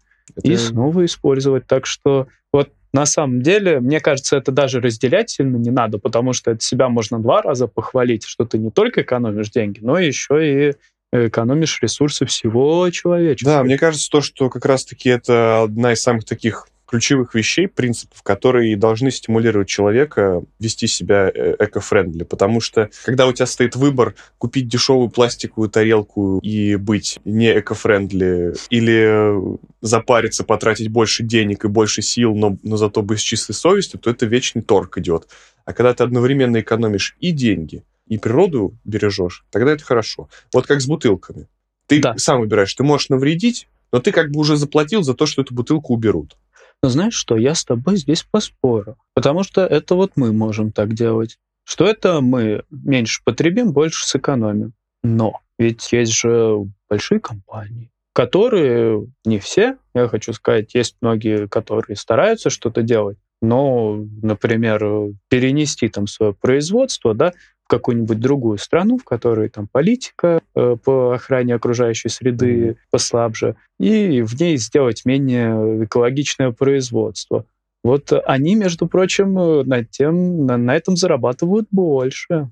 и 0.43 0.51
Это- 0.51 0.61
снова 0.61 1.05
использовать. 1.05 1.65
Так 1.67 1.85
что 1.85 2.27
вот 2.51 2.71
на 2.93 3.05
самом 3.05 3.41
деле, 3.41 3.79
мне 3.79 3.99
кажется, 3.99 4.37
это 4.37 4.51
даже 4.51 4.81
разделять 4.81 5.29
сильно 5.29 5.57
не 5.57 5.69
надо, 5.69 5.99
потому 5.99 6.33
что 6.33 6.51
от 6.51 6.61
себя 6.61 6.89
можно 6.89 7.19
два 7.19 7.41
раза 7.41 7.67
похвалить, 7.67 8.25
что 8.25 8.45
ты 8.45 8.57
не 8.57 8.71
только 8.71 9.01
экономишь 9.01 9.51
деньги, 9.51 9.79
но 9.81 9.97
еще 9.99 10.69
и 10.69 10.73
экономишь 11.11 11.79
ресурсы 11.81 12.25
всего 12.25 12.89
человечества. 12.89 13.57
Да, 13.57 13.63
мне 13.63 13.77
кажется, 13.77 14.09
то, 14.09 14.21
что 14.21 14.49
как 14.49 14.65
раз-таки 14.65 15.09
это 15.09 15.63
одна 15.63 15.93
из 15.93 16.01
самых 16.01 16.25
таких 16.25 16.67
ключевых 16.89 17.35
вещей, 17.35 17.67
принципов, 17.67 18.23
которые 18.23 18.75
должны 18.75 19.11
стимулировать 19.11 19.67
человека 19.67 20.41
вести 20.59 20.87
себя 20.87 21.29
э, 21.31 21.55
эко-френдли. 21.59 22.23
Потому 22.23 22.61
что, 22.61 22.89
когда 23.05 23.27
у 23.27 23.31
тебя 23.33 23.45
стоит 23.45 23.75
выбор 23.75 24.15
купить 24.39 24.67
дешевую 24.67 25.09
пластиковую 25.09 25.69
тарелку 25.69 26.39
и 26.39 26.75
быть 26.77 27.19
не 27.25 27.51
эко-френдли, 27.59 28.55
или 28.71 29.57
запариться, 29.81 30.43
потратить 30.43 30.89
больше 30.89 31.23
денег 31.23 31.65
и 31.65 31.67
больше 31.67 32.01
сил, 32.01 32.33
но, 32.35 32.57
но 32.63 32.75
зато 32.77 33.03
быть 33.03 33.19
с 33.19 33.23
чистой 33.23 33.53
совестью, 33.53 33.99
то 33.99 34.09
это 34.09 34.25
вечный 34.25 34.63
торг 34.63 34.97
идет. 34.97 35.27
А 35.65 35.73
когда 35.73 35.93
ты 35.93 36.03
одновременно 36.03 36.59
экономишь 36.59 37.15
и 37.19 37.31
деньги, 37.31 37.83
и 38.07 38.17
природу 38.17 38.73
бережешь, 38.83 39.45
тогда 39.51 39.71
это 39.73 39.83
хорошо. 39.83 40.27
Вот 40.51 40.65
как 40.65 40.81
с 40.81 40.87
бутылками. 40.87 41.47
Ты 41.85 42.01
Да. 42.01 42.17
сам 42.17 42.39
выбираешь, 42.39 42.73
ты 42.73 42.83
можешь 42.83 43.09
навредить, 43.09 43.67
но 43.91 43.99
ты 43.99 44.11
как 44.11 44.31
бы 44.31 44.39
уже 44.39 44.55
заплатил 44.57 45.03
за 45.03 45.13
то, 45.13 45.25
что 45.27 45.41
эту 45.43 45.53
бутылку 45.53 45.93
уберут. 45.93 46.35
Знаешь 46.81 47.13
что, 47.13 47.35
я 47.35 47.55
с 47.55 47.65
тобой 47.65 47.97
здесь 47.97 48.23
поспорю, 48.23 48.97
потому 49.13 49.43
что 49.43 49.65
это 49.65 49.95
вот 49.95 50.13
мы 50.15 50.31
можем 50.31 50.71
так 50.71 50.93
делать. 50.93 51.37
Что 51.65 51.85
это 51.85 52.21
мы 52.21 52.63
меньше 52.71 53.21
потребим, 53.23 53.73
больше 53.73 54.07
сэкономим. 54.07 54.73
Но 55.03 55.41
ведь 55.57 55.91
есть 55.91 56.13
же 56.13 56.55
большие 56.89 57.19
компании, 57.19 57.91
которые 58.13 59.07
не 59.25 59.39
все, 59.39 59.77
я 59.93 60.07
хочу 60.07 60.33
сказать, 60.33 60.73
есть 60.73 60.95
многие, 61.01 61.47
которые 61.47 61.95
стараются 61.95 62.49
что-то 62.49 62.81
делать, 62.81 63.17
но, 63.41 63.97
например, 64.21 65.13
перенести 65.29 65.89
там 65.89 66.07
свое 66.07 66.33
производство, 66.33 67.13
да, 67.13 67.33
какую-нибудь 67.69 68.19
другую 68.19 68.57
страну, 68.57 68.97
в 68.97 69.03
которой 69.03 69.47
там 69.49 69.67
политика 69.67 70.41
э, 70.55 70.75
по 70.83 71.13
охране 71.13 71.55
окружающей 71.55 72.09
среды 72.09 72.77
послабже, 72.91 73.55
и 73.79 74.21
в 74.21 74.39
ней 74.39 74.57
сделать 74.57 75.05
менее 75.05 75.85
экологичное 75.85 76.51
производство. 76.51 77.45
Вот 77.83 78.11
они, 78.25 78.55
между 78.55 78.87
прочим, 78.87 79.37
э, 79.37 79.63
над 79.63 79.89
тем, 79.91 80.45
на, 80.45 80.57
на 80.57 80.75
этом 80.75 80.97
зарабатывают 80.97 81.67
больше. 81.71 82.51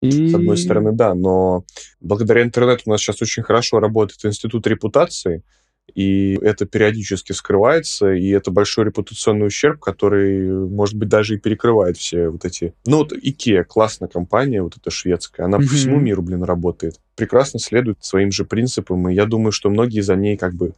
И... 0.00 0.28
С 0.28 0.34
одной 0.34 0.56
стороны, 0.56 0.92
да, 0.92 1.14
но 1.14 1.64
благодаря 2.00 2.42
интернету 2.42 2.82
у 2.86 2.90
нас 2.90 3.00
сейчас 3.00 3.20
очень 3.20 3.42
хорошо 3.42 3.80
работает 3.80 4.24
институт 4.24 4.66
репутации, 4.66 5.42
и 5.94 6.38
это 6.42 6.66
периодически 6.66 7.32
вскрывается, 7.32 8.12
и 8.12 8.28
это 8.28 8.50
большой 8.50 8.84
репутационный 8.86 9.46
ущерб, 9.46 9.80
который, 9.80 10.48
может 10.68 10.94
быть, 10.96 11.08
даже 11.08 11.34
и 11.34 11.38
перекрывает 11.38 11.96
все 11.96 12.28
вот 12.28 12.44
эти... 12.44 12.74
Ну, 12.86 12.98
вот 12.98 13.12
IKEA, 13.12 13.64
классная 13.64 14.08
компания, 14.08 14.62
вот 14.62 14.76
эта 14.76 14.90
шведская, 14.90 15.44
она 15.44 15.58
Мгм. 15.58 15.66
по 15.66 15.74
всему 15.74 15.98
миру, 15.98 16.22
блин, 16.22 16.42
работает. 16.44 17.00
Прекрасно 17.16 17.58
следует 17.58 18.04
своим 18.04 18.30
же 18.30 18.44
принципам, 18.44 19.08
и 19.08 19.14
я 19.14 19.24
думаю, 19.26 19.50
что 19.52 19.70
многие 19.70 20.00
за 20.00 20.14
ней 20.16 20.36
как 20.36 20.54
бы 20.54 20.72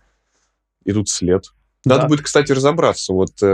идут 0.85 1.09
вслед. 1.09 1.53
Надо 1.85 2.03
Да. 2.03 2.09
будет, 2.09 2.23
кстати, 2.23 2.53
разобраться. 2.53 3.12
Вот 3.12 3.33
э, 3.42 3.46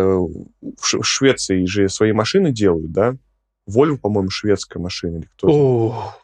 в 0.61 1.03
Швеции 1.03 1.64
же 1.64 1.88
свои 1.88 2.12
машины 2.12 2.53
делают, 2.53 2.92
да? 2.92 3.16
Volvo, 3.69 3.97
по-моему, 3.99 4.31
шведская 4.31 4.79
машина 4.79 5.19
или 5.19 5.29
кто 5.37 5.49
О, 5.49 6.14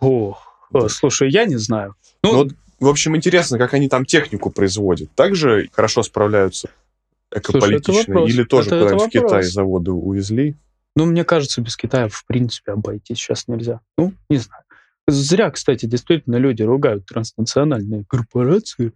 о, 0.00 0.38
Да. 0.70 0.80
о, 0.80 0.88
слушай, 0.88 1.30
я 1.30 1.44
не 1.46 1.56
знаю. 1.56 1.94
Ну, 2.22 2.32
Ну, 2.32 2.38
вот, 2.38 2.52
в 2.80 2.88
общем, 2.88 3.16
интересно, 3.16 3.58
как 3.58 3.74
они 3.74 3.88
там 3.88 4.04
технику 4.04 4.50
производят. 4.50 5.10
Также 5.14 5.68
хорошо 5.72 6.02
справляются 6.02 6.70
экополитично? 7.30 8.14
вопрос. 8.14 8.30
Или 8.30 8.44
тоже 8.44 8.68
Это- 8.68 8.76
это 8.76 8.84
куда-нибудь 8.84 9.06
в 9.06 9.10
Китай 9.10 9.42
заводы 9.42 9.92
увезли? 9.92 10.54
Ну, 10.96 11.06
мне 11.06 11.24
кажется, 11.24 11.60
без 11.60 11.76
Китая 11.76 12.08
в 12.08 12.24
принципе 12.26 12.72
обойтись 12.72 13.18
сейчас 13.18 13.46
нельзя. 13.48 13.80
Ну, 13.96 14.12
не 14.28 14.38
знаю. 14.38 14.62
Зря, 15.06 15.50
кстати, 15.50 15.86
действительно 15.86 16.36
люди 16.36 16.62
ругают 16.62 17.06
транснациональные 17.06 18.04
корпорации. 18.08 18.92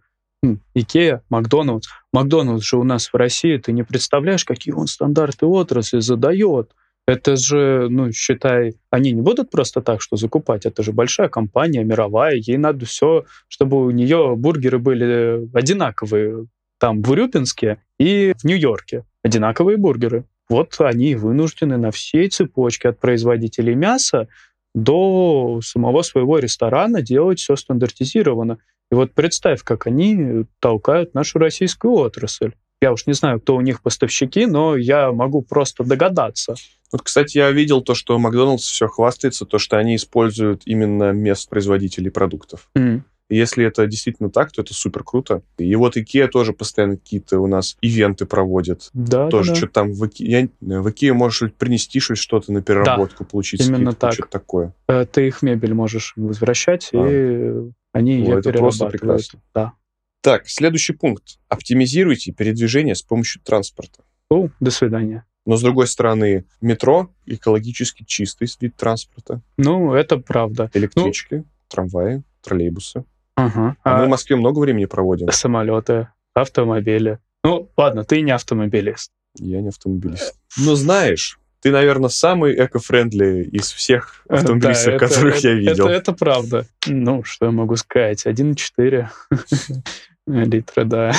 Икея, 0.73 1.21
Макдоналдс. 1.29 1.87
Макдоналдс 2.11 2.63
же 2.65 2.77
у 2.77 2.83
нас 2.83 3.07
в 3.07 3.15
России, 3.15 3.57
ты 3.57 3.71
не 3.71 3.83
представляешь, 3.83 4.43
какие 4.43 4.73
он 4.73 4.87
стандарты 4.87 5.45
отрасли 5.45 6.01
задает. 6.01 6.71
Это 7.05 7.35
же, 7.35 7.87
ну, 7.89 8.11
считай, 8.13 8.75
они 8.89 9.11
не 9.11 9.21
будут 9.21 9.49
просто 9.49 9.81
так, 9.81 10.01
что 10.01 10.15
закупать. 10.15 10.65
Это 10.65 10.83
же 10.83 10.93
большая 10.93 11.27
компания, 11.27 11.83
мировая. 11.83 12.35
Ей 12.35 12.57
надо 12.57 12.85
все, 12.85 13.25
чтобы 13.49 13.85
у 13.85 13.91
нее 13.91 14.35
бургеры 14.37 14.79
были 14.79 15.49
одинаковые. 15.53 16.47
Там 16.79 17.01
в 17.01 17.11
Урюпинске 17.11 17.79
и 17.99 18.33
в 18.37 18.45
Нью-Йорке. 18.45 19.03
Одинаковые 19.21 19.77
бургеры. 19.77 20.25
Вот 20.49 20.75
они 20.79 21.15
вынуждены 21.15 21.77
на 21.77 21.91
всей 21.91 22.29
цепочке 22.29 22.89
от 22.89 22.99
производителей 22.99 23.75
мяса 23.75 24.27
до 24.73 25.59
самого 25.61 26.01
своего 26.03 26.39
ресторана 26.39 27.01
делать 27.01 27.39
все 27.39 27.55
стандартизированно. 27.55 28.59
И 28.91 28.95
вот 28.95 29.13
представь, 29.13 29.63
как 29.63 29.87
они 29.87 30.45
толкают 30.59 31.13
нашу 31.13 31.39
российскую 31.39 31.93
отрасль. 31.93 32.53
Я 32.83 32.91
уж 32.91 33.07
не 33.07 33.13
знаю, 33.13 33.39
кто 33.39 33.55
у 33.55 33.61
них 33.61 33.81
поставщики, 33.81 34.45
но 34.45 34.75
я 34.75 35.13
могу 35.13 35.41
просто 35.41 35.85
догадаться. 35.85 36.55
Вот, 36.91 37.01
кстати, 37.01 37.37
я 37.37 37.49
видел 37.49 37.79
то, 37.79 37.95
что 37.95 38.19
Макдоналдс 38.19 38.65
все 38.65 38.87
хвастается, 38.87 39.45
то, 39.45 39.57
что 39.57 39.77
они 39.77 39.95
используют 39.95 40.63
именно 40.65 41.13
мест 41.13 41.47
производителей 41.47 42.11
продуктов. 42.11 42.69
Mm. 42.77 43.03
Если 43.29 43.65
это 43.65 43.87
действительно 43.87 44.29
так, 44.29 44.51
то 44.51 44.61
это 44.61 44.73
супер 44.73 45.05
круто. 45.05 45.43
И 45.57 45.73
вот 45.77 45.95
Икеа 45.95 46.27
тоже 46.27 46.51
постоянно 46.51 46.97
какие-то 46.97 47.39
у 47.39 47.47
нас 47.47 47.77
ивенты 47.79 48.25
проводит. 48.25 48.89
Да, 48.91 49.29
тоже 49.29 49.51
да, 49.51 49.53
да. 49.53 49.57
что-то 49.59 49.73
там 49.73 49.93
в 49.93 50.09
я, 50.17 50.49
в 50.59 50.89
Икеа 50.89 51.13
можешь 51.13 51.53
принести 51.53 52.01
что-то 52.01 52.51
на 52.51 52.61
переработку, 52.61 53.23
получить 53.23 53.65
именно 53.65 53.93
так. 53.93 54.11
что-то 54.11 54.29
такое. 54.29 54.73
Э, 54.89 55.05
Ты 55.09 55.27
их 55.29 55.41
мебель 55.41 55.73
можешь 55.73 56.11
возвращать, 56.17 56.89
А. 56.91 56.97
и 56.97 57.71
они 57.93 58.15
О, 58.15 58.17
ее 58.17 58.39
это 58.39 58.51
просто 58.51 58.89
перерабатывают. 58.89 58.91
прекрасно. 58.91 59.39
Да. 59.55 59.73
Так, 60.23 60.47
следующий 60.47 60.93
пункт. 60.93 61.37
Оптимизируйте 61.49 62.31
передвижение 62.31 62.95
с 62.95 63.01
помощью 63.01 63.41
транспорта. 63.43 64.03
Ну, 64.31 64.49
до 64.61 64.71
свидания. 64.71 65.25
Но, 65.45 65.57
с 65.57 65.61
другой 65.61 65.87
стороны, 65.87 66.45
метро— 66.61 67.09
экологически 67.25 68.05
чистый 68.05 68.47
вид 68.61 68.77
транспорта. 68.77 69.41
Ну, 69.57 69.93
это 69.93 70.15
правда. 70.17 70.71
Электрички, 70.73 71.43
трамваи, 71.67 72.23
троллейбусы. 72.41 73.03
Ага. 73.35 73.75
А, 73.83 73.97
мы 73.97 74.03
А 74.03 74.05
в 74.05 74.09
Москве 74.09 74.37
много 74.37 74.59
времени 74.59 74.85
проводим. 74.85 75.29
самолеты, 75.29 76.07
автомобили. 76.33 77.19
Ну, 77.43 77.69
ладно, 77.75 78.05
ты 78.05 78.21
не 78.21 78.31
автомобилист. 78.31 79.11
Я 79.37 79.59
не 79.61 79.67
автомобилист. 79.67 80.39
Но 80.57 80.75
знаешь, 80.75 81.37
ты, 81.59 81.71
наверное, 81.71 82.09
самый 82.09 82.55
эко-френдли 82.55 83.43
из 83.51 83.71
всех 83.73 84.23
Э, 84.29 84.35
автомобилистов, 84.35 84.85
да, 84.85 84.95
это- 84.95 85.07
которых 85.09 85.37
это- 85.39 85.47
я 85.49 85.53
видел. 85.55 85.87
Это, 85.87 85.93
это 85.93 86.13
правда. 86.13 86.65
Ну, 86.87 87.23
что 87.25 87.47
я 87.47 87.51
могу 87.51 87.75
сказать? 87.75 88.25
1,4 88.25 89.09
литра, 90.27 90.83
да. 90.85 91.13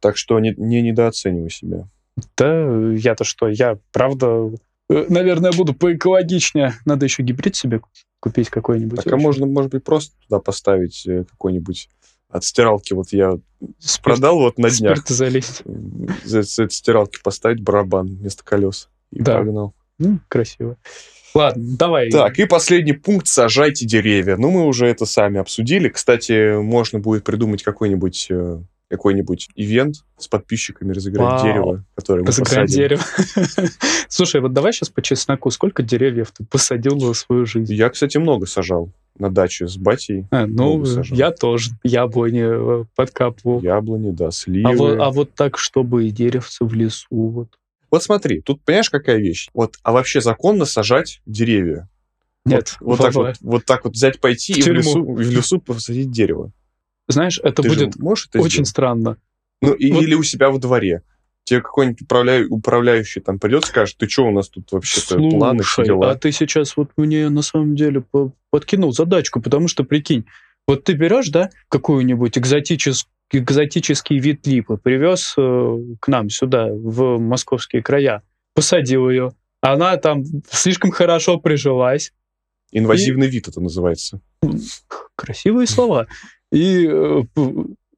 Так 0.00 0.16
что 0.16 0.38
не, 0.40 0.54
не 0.56 0.82
недооценивай 0.82 1.50
себя. 1.50 1.88
Да, 2.36 2.92
я-то 2.92 3.24
что, 3.24 3.48
я, 3.48 3.78
правда, 3.92 4.50
э, 4.88 5.06
наверное, 5.08 5.52
буду 5.52 5.74
поэкологичнее. 5.74 6.74
Надо 6.84 7.06
еще 7.06 7.22
гибрид 7.22 7.56
себе 7.56 7.80
купить 8.20 8.48
какой-нибудь. 8.50 9.02
Так 9.02 9.12
а 9.12 9.16
можно, 9.16 9.46
может 9.46 9.70
быть, 9.72 9.84
просто 9.84 10.14
туда 10.28 10.40
поставить 10.40 11.06
э, 11.06 11.24
какой-нибудь 11.24 11.88
от 12.28 12.44
стиралки. 12.44 12.92
Вот 12.92 13.12
я 13.12 13.38
Спирт- 13.78 14.02
продал 14.02 14.38
вот 14.38 14.58
на 14.58 14.70
днях. 14.70 14.98
спирт 14.98 15.08
залить. 15.08 15.62
М, 15.64 16.08
За, 16.24 16.42
за 16.42 16.64
этой 16.64 16.72
стиралки 16.74 17.18
поставить 17.22 17.60
барабан 17.62 18.06
вместо 18.06 18.44
колес. 18.44 18.88
И 19.12 19.20
Да. 19.20 19.38
погнал. 19.38 19.74
Ну, 19.98 20.18
красиво. 20.28 20.76
Ладно, 21.36 21.64
давай. 21.78 22.10
Так, 22.10 22.38
и 22.38 22.46
последний 22.46 22.94
пункт– 22.94 23.26
сажайте 23.28 23.86
деревья. 23.86 24.36
Ну, 24.36 24.50
мы 24.50 24.66
уже 24.66 24.86
это 24.86 25.06
сами 25.06 25.38
обсудили. 25.38 25.88
Кстати, 25.88 26.60
можно 26.60 26.98
будет 26.98 27.24
придумать 27.24 27.62
какой-нибудь 27.62 28.28
э, 28.30 28.58
какой-нибудь 28.88 29.48
ивент 29.54 29.96
с 30.16 30.28
подписчиками, 30.28 30.92
разыграть 30.92 31.32
Вау. 31.32 31.44
дерево, 31.44 31.84
которое 31.94 32.20
мы 32.20 32.28
Разыграть 32.28 32.66
посадим. 32.66 32.76
дерево. 32.76 33.02
Слушай, 34.08 34.40
вот 34.40 34.52
давай 34.52 34.72
сейчас 34.72 34.88
по 34.88 35.02
чесноку. 35.02 35.50
Сколько 35.50 35.82
деревьев 35.82 36.32
ты 36.36 36.44
посадил 36.44 36.98
за 37.00 37.14
свою 37.14 37.46
жизнь? 37.46 37.74
Я, 37.74 37.90
кстати, 37.90 38.18
много 38.18 38.46
сажал 38.46 38.90
на 39.18 39.30
даче 39.30 39.66
с 39.66 39.76
батей. 39.76 40.26
А, 40.30 40.46
ну, 40.46 40.84
я 41.10 41.30
тоже 41.30 41.70
яблони 41.82 42.82
э, 42.82 42.84
подкапывал. 42.94 43.60
Яблони, 43.60 44.10
да, 44.10 44.30
сливы. 44.30 44.70
А 44.70 44.76
вот, 44.76 44.98
а 45.00 45.10
вот 45.10 45.34
так, 45.34 45.58
чтобы 45.58 46.06
и 46.06 46.10
деревце 46.10 46.64
в 46.64 46.72
лесу. 46.74 47.06
Вот. 47.10 47.48
Вот 47.90 48.02
смотри, 48.02 48.40
тут 48.40 48.62
понимаешь, 48.62 48.90
какая 48.90 49.16
вещь? 49.18 49.48
Вот, 49.54 49.76
а 49.82 49.92
вообще 49.92 50.20
законно 50.20 50.64
сажать 50.64 51.20
деревья? 51.26 51.88
Нет, 52.44 52.76
Вот, 52.80 52.98
вот 52.98 53.04
так 53.06 53.14
вот, 53.14 53.36
вот 53.40 53.64
так 53.64 53.84
вот 53.84 53.94
взять, 53.94 54.20
пойти 54.20 54.54
В 54.54 54.58
и 54.58 54.62
в, 54.62 54.72
лесу, 54.72 55.18
и 55.18 55.24
в 55.24 55.30
лесу 55.30 55.60
посадить 55.60 56.10
дерево. 56.10 56.52
Знаешь, 57.08 57.40
это 57.42 57.62
Ты 57.62 57.68
будет 57.68 57.96
можешь 57.98 58.28
это 58.28 58.38
очень 58.40 58.50
сделать? 58.64 58.68
странно. 58.68 59.16
Ну, 59.62 59.72
и- 59.74 59.90
вот- 59.92 60.02
или 60.02 60.14
у 60.14 60.22
себя 60.22 60.50
во 60.50 60.58
дворе. 60.58 61.02
Тебе 61.44 61.60
какой-нибудь 61.60 62.02
управля- 62.02 62.46
управляющий 62.48 63.20
там 63.20 63.38
придет, 63.38 63.64
скажет, 63.64 63.96
ты 63.98 64.08
что, 64.08 64.26
у 64.26 64.32
нас 64.32 64.48
тут 64.48 64.70
вообще-то 64.72 65.16
планы, 65.18 65.62
Слушай, 65.62 65.86
дела. 65.86 66.10
а 66.10 66.14
ты 66.16 66.32
сейчас 66.32 66.76
вот 66.76 66.90
мне 66.96 67.28
на 67.28 67.42
самом 67.42 67.76
деле 67.76 68.00
по- 68.00 68.32
подкинул 68.50 68.92
задачку, 68.92 69.40
потому 69.40 69.68
что, 69.68 69.84
прикинь, 69.84 70.26
вот 70.66 70.82
ты 70.84 70.94
берешь, 70.94 71.28
да, 71.28 71.50
какую-нибудь 71.68 72.36
экзотическую 72.36 73.12
экзотический 73.32 74.18
вид 74.18 74.46
липы, 74.46 74.76
привез 74.76 75.34
э, 75.36 75.78
к 76.00 76.08
нам 76.08 76.30
сюда, 76.30 76.68
в 76.70 77.18
московские 77.18 77.82
края, 77.82 78.22
посадил 78.54 79.08
ее. 79.10 79.32
Она 79.60 79.96
там 79.96 80.22
слишком 80.50 80.90
хорошо 80.90 81.38
прижилась. 81.38 82.12
Инвазивный 82.72 83.28
вид 83.28 83.48
это 83.48 83.60
называется. 83.60 84.20
Красивые 85.16 85.66
слова. 85.66 86.06
И, 86.52 86.86
э, 86.88 87.22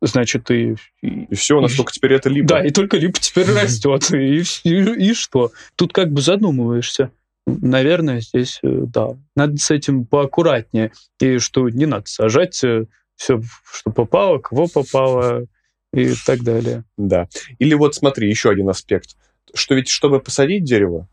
значит, 0.01 0.51
и, 0.51 0.77
и- 1.03 1.25
И 1.31 1.35
все, 1.35 1.59
у 1.59 1.61
нас 1.61 1.73
И- 1.79 1.85
теперь 1.93 2.15
это 2.15 2.29
либо. 2.29 2.49
Да, 2.49 2.65
и 2.65 2.71
только 2.71 2.97
липа 2.97 3.19
теперь 3.21 3.47
растет. 3.53 4.11
И, 4.13 4.43
и- 4.65 5.09
и 5.11 5.15
что? 5.15 5.53
Тут 5.77 5.93
как 5.93 6.11
бы 6.13 6.21
задумываешься. 6.21 7.11
Наверное, 7.47 8.21
здесь, 8.21 8.61
э, 8.63 8.69
да, 8.87 9.11
надо 9.35 9.57
с 9.57 9.71
этим 9.71 10.07
поаккуратнее. 10.07 10.93
И 11.21 11.39
что 11.39 11.69
не 11.69 11.87
надо 11.87 12.07
сажать 12.07 12.63
все, 13.19 13.43
что 13.71 13.91
попало, 13.91 14.39
кого 14.39 14.69
попало 14.69 15.45
и 15.93 16.15
так 16.25 16.43
далее. 16.43 16.85
Да. 16.97 17.29
Или 17.59 17.75
вот 17.75 17.95
смотри, 17.95 18.29
еще 18.31 18.49
один 18.51 18.69
аспект. 18.69 19.17
Что 19.55 19.75
ведь, 19.75 19.89
чтобы 19.89 20.21
посадить 20.21 20.65
дерево, 20.65 21.09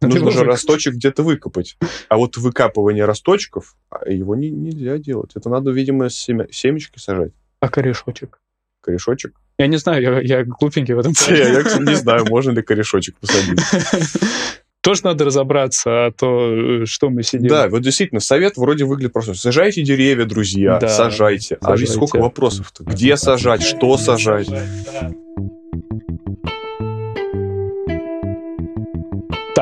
Надо 0.00 0.14
нужно 0.14 0.30
же 0.30 0.38
выкопать. 0.38 0.52
росточек 0.52 0.94
где-то 0.94 1.22
выкопать. 1.22 1.76
А 2.08 2.16
вот 2.16 2.36
выкапывание 2.36 3.04
росточков, 3.04 3.74
а, 3.90 4.08
его 4.08 4.34
не- 4.36 4.50
нельзя 4.50 4.98
делать. 4.98 5.32
Это 5.34 5.48
надо, 5.50 5.70
видимо, 5.72 6.08
семя- 6.10 6.48
семечки 6.50 6.98
сажать. 6.98 7.32
А 7.60 7.68
корешочек? 7.68 8.40
Корешочек. 8.80 9.34
Я 9.58 9.66
не 9.66 9.76
знаю, 9.78 10.02
я, 10.02 10.20
я 10.20 10.44
глупенький 10.44 10.94
в 10.94 10.98
этом 10.98 11.12
Я, 11.28 11.62
не 11.80 11.94
знаю, 11.96 12.24
можно 12.26 12.50
ли 12.52 12.62
корешочек 12.62 13.16
посадить. 13.18 13.58
Тоже 14.82 15.02
надо 15.04 15.24
разобраться, 15.24 16.06
а 16.06 16.10
то 16.10 16.82
э, 16.82 16.86
что 16.86 17.08
мы 17.08 17.22
сидим. 17.22 17.48
Да, 17.48 17.68
вот 17.68 17.82
действительно, 17.82 18.20
совет 18.20 18.56
вроде 18.56 18.84
выглядит 18.84 19.12
просто. 19.12 19.34
Сажайте 19.34 19.82
деревья, 19.82 20.24
друзья, 20.24 20.78
Да, 20.78 20.88
сажайте. 20.88 21.56
А 21.60 21.70
ведь 21.70 21.80
сажайте. 21.80 21.92
сколько 21.92 22.16
вопросов-то? 22.18 22.82
Где 22.84 23.16
сажать, 23.16 23.62
что 23.62 23.96
сажать? 23.96 24.48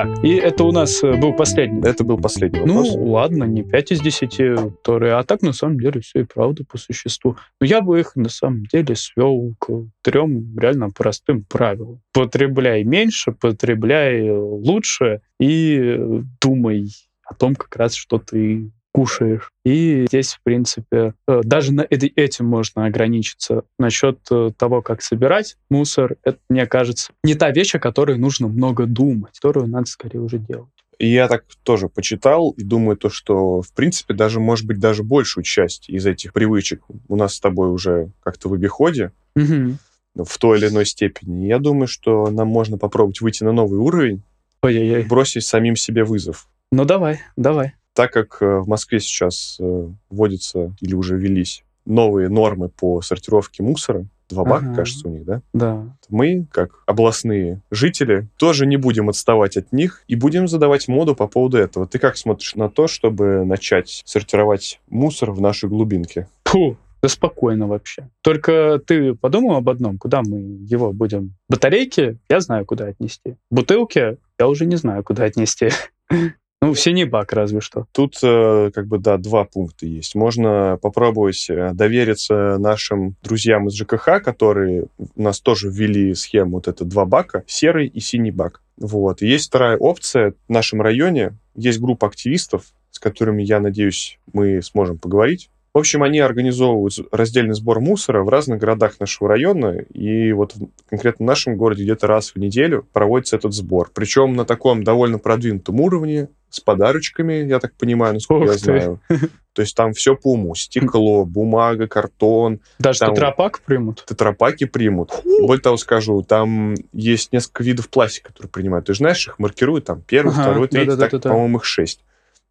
Так, 0.03 0.25
и 0.25 0.31
это 0.37 0.65
у 0.65 0.73
нас 0.73 1.03
э, 1.05 1.15
был 1.21 1.35
последний. 1.35 1.87
Это 1.87 2.05
был 2.05 2.17
последний 2.19 2.61
Ну, 2.61 2.77
вопрос. 2.79 2.97
ладно, 2.97 3.45
не 3.45 3.63
5 3.63 3.93
из 3.93 4.01
10, 4.01 4.31
которые, 4.79 5.13
а 5.15 5.23
так 5.25 5.43
на 5.43 5.53
самом 5.53 5.79
деле 5.79 6.01
все 6.01 6.21
и 6.21 6.25
правда 6.25 6.65
по 6.65 6.79
существу. 6.79 7.37
Но 7.61 7.67
я 7.67 7.83
бы 7.83 8.01
их 8.01 8.17
на 8.17 8.31
самом 8.31 8.65
деле 8.65 8.97
свел 8.97 9.55
к 9.59 9.69
трем 10.03 10.59
реально 10.59 10.89
простым 10.91 11.45
правилам. 11.45 12.01
Потребляй 12.15 12.83
меньше, 12.85 13.33
потребляй 13.33 14.31
лучше 14.31 15.21
и 15.39 15.77
э, 15.79 16.23
думай 16.41 16.87
о 17.25 17.35
том, 17.35 17.55
как 17.55 17.77
раз, 17.77 17.95
что 17.95 18.19
ты 18.19 18.71
кушаешь. 18.93 19.51
И 19.65 20.05
здесь, 20.09 20.35
в 20.35 20.43
принципе, 20.43 21.15
э, 21.29 21.41
даже 21.45 21.73
на 21.73 21.87
эти- 21.89 22.13
этим 22.17 22.47
можно 22.47 22.87
ограничиться. 22.87 23.63
Насчет 23.79 24.19
э, 24.31 24.51
того, 24.57 24.83
как 24.83 25.03
собирать 25.03 25.57
мусор, 25.71 26.17
это, 26.25 26.39
мне 26.49 26.67
кажется, 26.67 27.13
не 27.25 27.35
та 27.35 27.51
вещь, 27.51 27.75
о 27.75 27.79
которой 27.79 28.19
нужно 28.19 28.49
много 28.49 28.87
думать, 28.87 29.39
которую 29.41 29.69
надо 29.69 29.87
скорее 29.87 30.21
уже 30.21 30.39
делать. 30.39 30.69
И 30.99 31.09
я 31.09 31.29
так 31.29 31.45
тоже 31.63 31.89
почитал 31.89 32.51
и 32.59 32.63
думаю 32.63 32.97
то, 32.97 33.09
что, 33.09 33.63
в 33.63 33.73
принципе, 33.73 34.13
даже, 34.13 34.39
может 34.39 34.67
быть, 34.67 34.79
даже 34.81 35.03
большую 35.03 35.45
часть 35.45 35.89
из 35.89 36.05
этих 36.05 36.33
привычек 36.35 36.83
у 37.09 37.17
нас 37.17 37.35
с 37.37 37.41
тобой 37.41 37.71
уже 37.71 38.11
как-то 38.23 38.49
в 38.51 38.53
обиходе, 38.55 39.13
Мгм. 39.35 39.79
в 40.15 40.37
той 40.39 40.59
или 40.59 40.69
иной 40.69 40.85
степени. 40.85 41.47
Я 41.47 41.59
думаю, 41.59 41.87
что 41.87 42.31
нам 42.31 42.49
можно 42.49 42.77
попробовать 42.77 43.21
выйти 43.23 43.45
на 43.45 43.53
новый 43.53 43.79
уровень, 43.79 44.23
Ой-ой-ой. 44.63 45.05
бросить 45.05 45.45
самим 45.47 45.75
себе 45.75 46.05
вызов. 46.05 46.49
Ну 46.71 46.85
давай, 46.85 47.21
давай. 47.37 47.73
Так 47.95 48.13
как 48.13 48.39
э, 48.41 48.59
в 48.61 48.69
Москве 48.69 49.01
сейчас 49.01 49.57
э, 49.61 49.89
вводятся 50.11 50.75
или 50.81 50.95
уже 50.95 51.17
велись 51.17 51.65
новые 51.87 52.29
нормы 52.29 52.69
по 52.69 53.01
сортировке 53.03 53.63
мусора, 53.63 54.07
два 54.29 54.45
бака, 54.45 54.67
Ага. 54.67 54.75
кажется, 54.77 55.09
у 55.09 55.11
них, 55.11 55.25
да? 55.25 55.43
Да. 55.53 55.97
Мы, 56.09 56.47
как 56.53 56.83
областные 56.87 57.63
жители, 57.71 58.29
тоже 58.37 58.67
не 58.67 58.77
будем 58.77 59.09
отставать 59.09 59.57
от 59.57 59.73
них 59.73 60.05
и 60.07 60.15
будем 60.15 60.47
задавать 60.47 60.87
моду 60.89 61.17
по 61.17 61.27
поводу 61.27 61.57
этого. 61.59 61.87
Ты 61.87 61.99
как 61.99 62.17
смотришь 62.17 62.55
на 62.55 62.69
то, 62.69 62.87
чтобы 62.87 63.45
начать 63.45 64.03
сортировать 64.05 64.81
мусор 64.89 65.33
в 65.33 65.41
нашей 65.41 65.69
глубинке? 65.69 66.29
Фу, 66.45 66.77
да 67.03 67.09
спокойно 67.09 67.67
вообще. 67.67 68.09
Только 68.23 68.81
ты 68.87 69.15
подумал 69.15 69.57
об 69.57 69.69
одном, 69.69 69.99
куда 69.99 70.23
мы 70.23 70.39
его 70.39 70.93
будем? 70.93 71.35
Батарейки 71.49 72.19
я 72.29 72.41
знаю, 72.41 72.67
куда 72.67 72.87
отнести. 72.87 73.37
Бутылки 73.51 74.19
я 74.39 74.49
уже 74.49 74.67
не 74.67 74.77
знаю, 74.77 75.03
куда 75.03 75.25
отнести. 75.25 75.71
Ну, 76.63 76.75
в 76.75 76.81
синий 76.81 77.07
бак 77.07 77.33
разве 77.33 77.61
что. 77.61 77.87
Тут, 77.93 78.19
э, 78.23 78.71
как 78.75 78.87
бы, 78.87 78.99
да, 78.99 79.17
два 79.17 79.45
пункта 79.45 79.87
есть. 79.87 80.15
Можно 80.15 80.79
попробовать 80.83 81.49
э, 81.49 81.71
довериться 81.73 82.59
нашим 82.59 83.17
друзьям 83.23 83.69
из 83.69 83.75
ЖКХ, 83.75 84.23
которые 84.23 84.85
у 84.99 85.23
нас 85.23 85.41
тоже 85.41 85.71
ввели 85.71 86.15
схему 86.15 86.57
вот 86.57 86.69
это 86.69 86.85
два 86.85 87.07
бака, 87.07 87.45
серый 87.47 87.87
и 87.87 88.01
синий 88.01 88.31
бак. 88.31 88.61
Вот. 88.77 89.23
И 89.23 89.27
есть 89.27 89.47
вторая 89.47 89.79
опция. 89.79 90.35
В 90.49 90.53
нашем 90.53 90.83
районе 90.83 91.33
есть 91.55 91.81
группа 91.81 92.07
активистов, 92.07 92.65
с 92.91 92.99
которыми, 92.99 93.43
я 93.43 93.59
надеюсь, 93.59 94.19
мы 94.35 94.61
сможем 94.61 94.99
поговорить 94.99 95.49
В 95.73 95.79
общем, 95.79 96.03
они 96.03 96.19
организовывают 96.19 96.95
раздельный 97.13 97.55
сбор 97.55 97.81
мусора 97.81 98.25
в 98.25 98.29
разных 98.29 98.59
городах 98.59 98.99
нашего 98.99 99.29
района, 99.29 99.79
и 99.79 100.33
вот 100.33 100.55
конкретно 100.89 101.25
в 101.25 101.29
нашем 101.29 101.57
городе 101.57 101.85
где-то 101.85 102.09
раз 102.09 102.35
в 102.35 102.37
неделю 102.37 102.87
проводится 102.93 103.37
этот 103.37 103.53
сбор. 103.53 103.91
Причем 103.95 104.35
на 104.35 104.45
таком 104.45 104.83
довольно 104.83 105.19
продвинутом 105.19 105.81
уровне, 105.81 106.29
с 106.51 106.61
подарочками, 106.61 107.45
я 107.45 107.61
так 107.61 107.75
понимаю, 107.77 108.15
насколько 108.15 108.45
Ух 108.45 108.51
я 108.51 108.55
ты. 108.55 108.65
знаю. 108.65 109.01
То 109.53 109.63
есть 109.63 109.75
там 109.77 109.93
все 109.93 110.17
по 110.17 110.33
уму. 110.33 110.55
Стекло, 110.55 111.25
бумага, 111.25 111.87
картон. 111.87 112.61
Даже 112.79 113.01
там... 113.01 113.15
тетрапак 113.15 113.61
примут? 113.61 114.05
Тетрапаки 114.07 114.65
примут. 114.65 115.13
Более 115.25 115.63
того 115.63 115.77
скажу, 115.77 116.23
там 116.23 116.75
есть 116.93 117.33
несколько 117.33 117.63
видов 117.63 117.89
пластика, 117.89 118.29
которые 118.29 118.51
принимают. 118.51 118.87
Ты 118.87 118.95
же 118.95 118.99
знаешь, 118.99 119.27
их 119.27 119.39
маркируют 119.39 119.87
там 119.87 120.03
первый, 120.03 120.33
ага, 120.33 120.43
второй, 120.43 120.69
третий, 120.69 120.91
да, 120.91 120.97
да, 120.97 121.03
так, 121.03 121.13
да, 121.13 121.19
да. 121.19 121.31
по-моему, 121.31 121.59
их 121.59 121.65
шесть. 121.65 122.01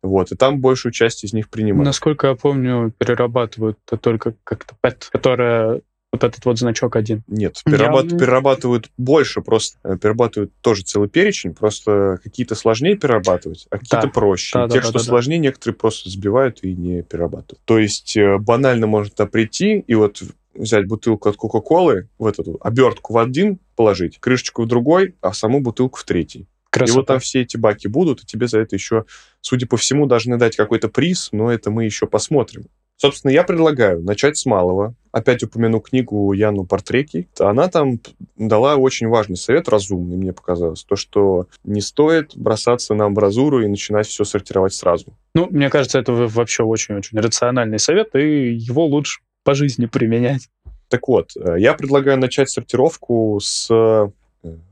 Вот, 0.01 0.31
и 0.31 0.35
там 0.35 0.61
большую 0.61 0.91
часть 0.91 1.23
из 1.23 1.33
них 1.33 1.49
принимают. 1.49 1.85
Насколько 1.85 2.27
я 2.27 2.35
помню, 2.35 2.93
перерабатывают 2.97 3.77
только 4.01 4.33
как-то 4.43 4.75
PET, 4.81 5.09
которая 5.11 5.81
вот 6.11 6.23
этот 6.23 6.43
вот 6.45 6.57
значок 6.57 6.95
один. 6.95 7.23
Нет, 7.27 7.61
перерабат... 7.63 8.11
Я... 8.11 8.17
перерабатывают 8.17 8.89
больше, 8.97 9.41
просто 9.41 9.77
э, 9.83 9.97
перерабатывают 9.97 10.51
тоже 10.61 10.83
целый 10.83 11.07
перечень, 11.07 11.53
просто 11.53 12.19
какие-то 12.23 12.55
сложнее 12.55 12.95
перерабатывать, 12.95 13.67
а 13.69 13.77
какие-то 13.77 14.07
да. 14.07 14.11
проще. 14.13 14.57
Да, 14.57 14.67
Те, 14.67 14.75
да, 14.75 14.83
что 14.83 14.93
да, 14.93 14.99
сложнее, 14.99 15.37
да. 15.37 15.43
некоторые 15.43 15.75
просто 15.75 16.09
сбивают 16.09 16.63
и 16.63 16.73
не 16.73 17.03
перерабатывают. 17.03 17.61
То 17.65 17.77
есть 17.77 18.17
э, 18.17 18.37
банально 18.37 18.87
можно 18.87 19.27
прийти 19.27 19.79
и 19.79 19.95
вот 19.95 20.23
взять 20.55 20.87
бутылку 20.87 21.29
от 21.29 21.37
Кока-Колы, 21.37 22.09
в 22.17 22.25
эту 22.25 22.57
обертку 22.61 23.13
в 23.13 23.17
один 23.17 23.59
положить, 23.75 24.19
крышечку 24.19 24.63
в 24.63 24.67
другой, 24.67 25.15
а 25.21 25.33
саму 25.33 25.61
бутылку 25.61 25.99
в 25.99 26.03
третий. 26.03 26.47
Красота. 26.69 26.93
И 26.93 26.95
вот 26.95 27.07
там 27.07 27.19
все 27.19 27.41
эти 27.41 27.57
баки 27.57 27.87
будут, 27.87 28.23
и 28.23 28.25
тебе 28.25 28.47
за 28.47 28.59
это 28.59 28.75
еще, 28.75 29.05
судя 29.41 29.67
по 29.67 29.77
всему, 29.77 30.05
должны 30.05 30.37
дать 30.37 30.55
какой-то 30.55 30.87
приз, 30.87 31.29
но 31.31 31.51
это 31.51 31.71
мы 31.71 31.85
еще 31.85 32.05
посмотрим. 32.07 32.65
Собственно, 33.01 33.31
я 33.31 33.43
предлагаю 33.43 34.03
начать 34.03 34.37
с 34.37 34.45
малого. 34.45 34.93
Опять 35.13 35.41
упомяну 35.41 35.79
книгу 35.79 36.33
Яну 36.33 36.65
Портреки. 36.65 37.29
Она 37.39 37.69
там 37.69 38.01
дала 38.35 38.75
очень 38.75 39.07
важный 39.07 39.37
совет, 39.37 39.69
разумный, 39.69 40.17
мне 40.17 40.33
показалось. 40.33 40.83
То, 40.83 40.97
что 40.97 41.47
не 41.63 41.79
стоит 41.79 42.35
бросаться 42.35 42.93
на 42.93 43.05
амбразуру 43.05 43.63
и 43.63 43.67
начинать 43.67 44.05
все 44.05 44.25
сортировать 44.25 44.73
сразу. 44.73 45.17
Ну, 45.33 45.47
мне 45.49 45.69
кажется, 45.69 45.97
это 45.97 46.11
вообще 46.11 46.63
очень-очень 46.63 47.17
рациональный 47.19 47.79
совет, 47.79 48.15
и 48.15 48.53
его 48.53 48.85
лучше 48.85 49.21
по 49.45 49.53
жизни 49.53 49.85
применять. 49.85 50.49
Так 50.89 51.07
вот, 51.07 51.31
э, 51.37 51.55
я 51.57 51.75
предлагаю 51.75 52.19
начать 52.19 52.49
сортировку 52.49 53.39
с... 53.41 53.69
Э, 53.71 54.09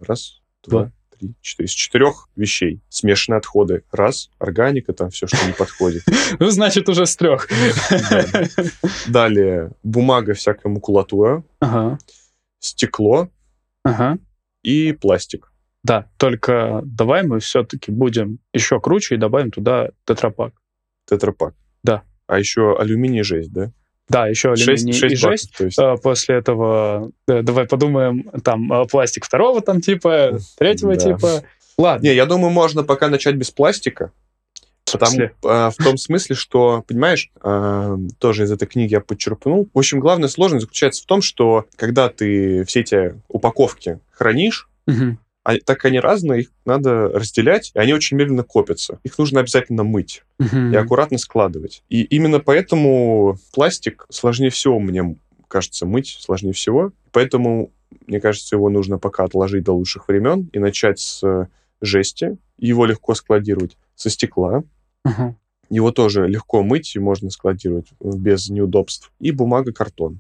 раз, 0.01 0.41
два, 0.65 0.81
два 0.81 0.91
три, 1.17 1.35
четыре. 1.41 1.65
Из 1.65 1.71
четырех 1.71 2.29
вещей. 2.35 2.81
Смешанные 2.89 3.37
отходы. 3.39 3.83
Раз. 3.91 4.29
Органика, 4.39 4.93
там 4.93 5.09
все, 5.09 5.27
что 5.27 5.45
не 5.45 5.53
подходит. 5.53 6.03
Ну, 6.39 6.49
значит, 6.49 6.89
уже 6.89 7.05
с 7.05 7.15
трех. 7.15 7.47
Далее 9.07 9.71
бумага, 9.83 10.33
всякая 10.33 10.69
макулатура. 10.69 11.43
Стекло. 12.59 13.29
И 14.63 14.91
пластик. 14.91 15.51
Да, 15.83 16.09
только 16.17 16.81
давай 16.83 17.23
мы 17.23 17.39
все-таки 17.39 17.91
будем 17.91 18.39
еще 18.53 18.79
круче 18.81 19.15
и 19.15 19.17
добавим 19.17 19.51
туда 19.51 19.89
тетрапак. 20.05 20.53
Тетрапак. 21.05 21.55
Да. 21.83 22.03
А 22.27 22.39
еще 22.39 22.77
алюминий 22.77 23.23
жесть, 23.23 23.53
да? 23.53 23.71
Да, 24.09 24.27
еще 24.27 24.51
алюминий 24.51 24.93
6, 24.93 24.99
6 24.99 25.13
и 25.13 25.15
жесть. 25.15 25.49
Баксов, 25.51 25.65
есть. 25.65 25.79
А, 25.79 25.97
после 25.97 26.35
этого 26.35 27.11
да, 27.27 27.41
давай 27.41 27.65
подумаем, 27.65 28.29
там 28.43 28.71
а, 28.71 28.85
пластик 28.85 29.25
второго 29.25 29.61
там 29.61 29.81
типа, 29.81 30.39
третьего 30.57 30.95
да. 30.95 30.99
типа. 30.99 31.43
Ладно. 31.77 32.05
Не, 32.05 32.15
я 32.15 32.25
думаю, 32.25 32.51
можно 32.51 32.83
пока 32.83 33.09
начать 33.09 33.35
без 33.35 33.51
пластика. 33.51 34.11
Потому, 34.89 35.19
э, 35.19 35.29
в 35.43 35.75
том 35.83 35.97
смысле, 35.97 36.35
что, 36.35 36.81
понимаешь, 36.87 37.29
э, 37.43 37.97
тоже 38.19 38.45
из 38.45 38.51
этой 38.53 38.67
книги 38.67 38.93
я 38.93 39.01
подчерпнул. 39.01 39.67
В 39.73 39.77
общем, 39.77 39.99
главная 39.99 40.29
сложность 40.29 40.61
заключается 40.61 41.03
в 41.03 41.05
том, 41.05 41.21
что 41.21 41.65
когда 41.75 42.07
ты 42.07 42.63
все 42.63 42.79
эти 42.79 43.21
упаковки 43.27 43.99
хранишь, 44.11 44.69
угу 44.87 45.17
а, 45.47 45.57
так 45.63 45.85
они 45.85 46.01
разные, 46.01 46.41
их 46.41 46.51
надо 46.65 47.07
разделять, 47.07 47.71
и 47.73 47.79
они 47.79 47.93
очень 47.93 48.17
медленно 48.17 48.43
копятся. 48.43 48.99
Их 49.03 49.17
нужно 49.17 49.39
обязательно 49.39 49.85
мыть 49.85 50.23
uh-huh. 50.41 50.73
и 50.73 50.75
аккуратно 50.75 51.17
складывать. 51.17 51.83
И 51.87 52.03
именно 52.03 52.41
поэтому 52.41 53.37
пластик 53.53 54.07
сложнее 54.09 54.49
всего, 54.49 54.77
мне 54.77 55.15
кажется, 55.47 55.85
мыть 55.85 56.17
сложнее 56.19 56.51
всего. 56.51 56.91
Поэтому, 57.13 57.71
мне 58.07 58.19
кажется, 58.19 58.57
его 58.57 58.67
нужно 58.67 58.99
пока 58.99 59.23
отложить 59.23 59.63
до 59.63 59.71
лучших 59.71 60.09
времен 60.09 60.49
и 60.51 60.59
начать 60.59 60.99
с 60.99 61.47
жести. 61.79 62.37
Его 62.57 62.85
легко 62.85 63.15
складировать 63.15 63.77
со 63.95 64.09
стекла. 64.09 64.65
Uh-huh. 65.07 65.33
Его 65.69 65.91
тоже 65.93 66.27
легко 66.27 66.61
мыть 66.61 66.93
и 66.93 66.99
можно 66.99 67.29
складировать 67.29 67.87
без 68.01 68.49
неудобств. 68.49 69.13
И 69.21 69.31
бумага, 69.31 69.71
картон. 69.71 70.19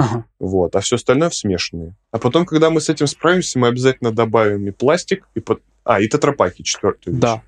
Ага. 0.00 0.24
Вот, 0.38 0.74
а 0.76 0.80
все 0.80 0.96
остальное 0.96 1.28
в 1.28 1.34
смешанные. 1.34 1.94
А 2.10 2.18
потом, 2.18 2.46
когда 2.46 2.70
мы 2.70 2.80
с 2.80 2.88
этим 2.88 3.06
справимся, 3.06 3.58
мы 3.58 3.68
обязательно 3.68 4.12
добавим 4.12 4.66
и 4.66 4.70
пластик, 4.70 5.28
и 5.34 5.40
под... 5.40 5.60
а, 5.84 6.00
и 6.00 6.08
тетрапаки, 6.08 6.62
четвертую 6.62 7.16
вещь. 7.16 7.22
Да. 7.22 7.42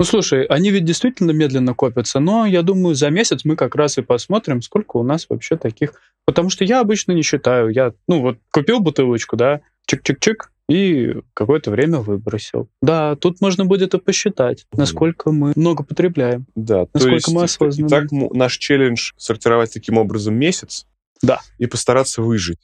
Ну, 0.00 0.06
слушай, 0.06 0.44
они 0.44 0.70
ведь 0.70 0.84
действительно 0.84 1.32
медленно 1.32 1.74
копятся, 1.74 2.18
но 2.18 2.46
я 2.46 2.62
думаю, 2.62 2.94
за 2.94 3.10
месяц 3.10 3.44
мы 3.44 3.56
как 3.56 3.74
раз 3.74 3.98
и 3.98 4.02
посмотрим, 4.02 4.62
сколько 4.62 4.96
у 4.96 5.02
нас 5.02 5.26
вообще 5.28 5.56
таких. 5.56 6.00
Потому 6.24 6.48
что 6.48 6.64
я 6.64 6.80
обычно 6.80 7.12
не 7.12 7.22
считаю. 7.22 7.68
Я, 7.68 7.92
ну, 8.08 8.20
вот 8.22 8.38
купил 8.50 8.80
бутылочку, 8.80 9.36
да, 9.36 9.60
чик-чик-чик, 9.90 10.48
и 10.68 11.14
какое-то 11.34 11.70
время 11.70 11.98
выбросил. 11.98 12.68
Да, 12.80 13.16
тут 13.16 13.40
можно 13.40 13.66
будет 13.66 13.94
и 13.94 13.98
посчитать, 13.98 14.66
насколько 14.72 15.30
мы 15.30 15.52
много 15.54 15.84
потребляем. 15.84 16.46
Да, 16.54 16.86
насколько 16.92 17.08
то 17.08 17.14
есть, 17.14 17.28
мы 17.28 17.42
осознанно. 17.44 17.88
Так 17.88 18.10
наш 18.10 18.56
челлендж 18.56 19.12
сортировать 19.16 19.72
таким 19.72 19.98
образом 19.98 20.34
месяц, 20.34 20.86
да. 21.22 21.40
И 21.58 21.66
постараться 21.66 22.22
выжить. 22.22 22.58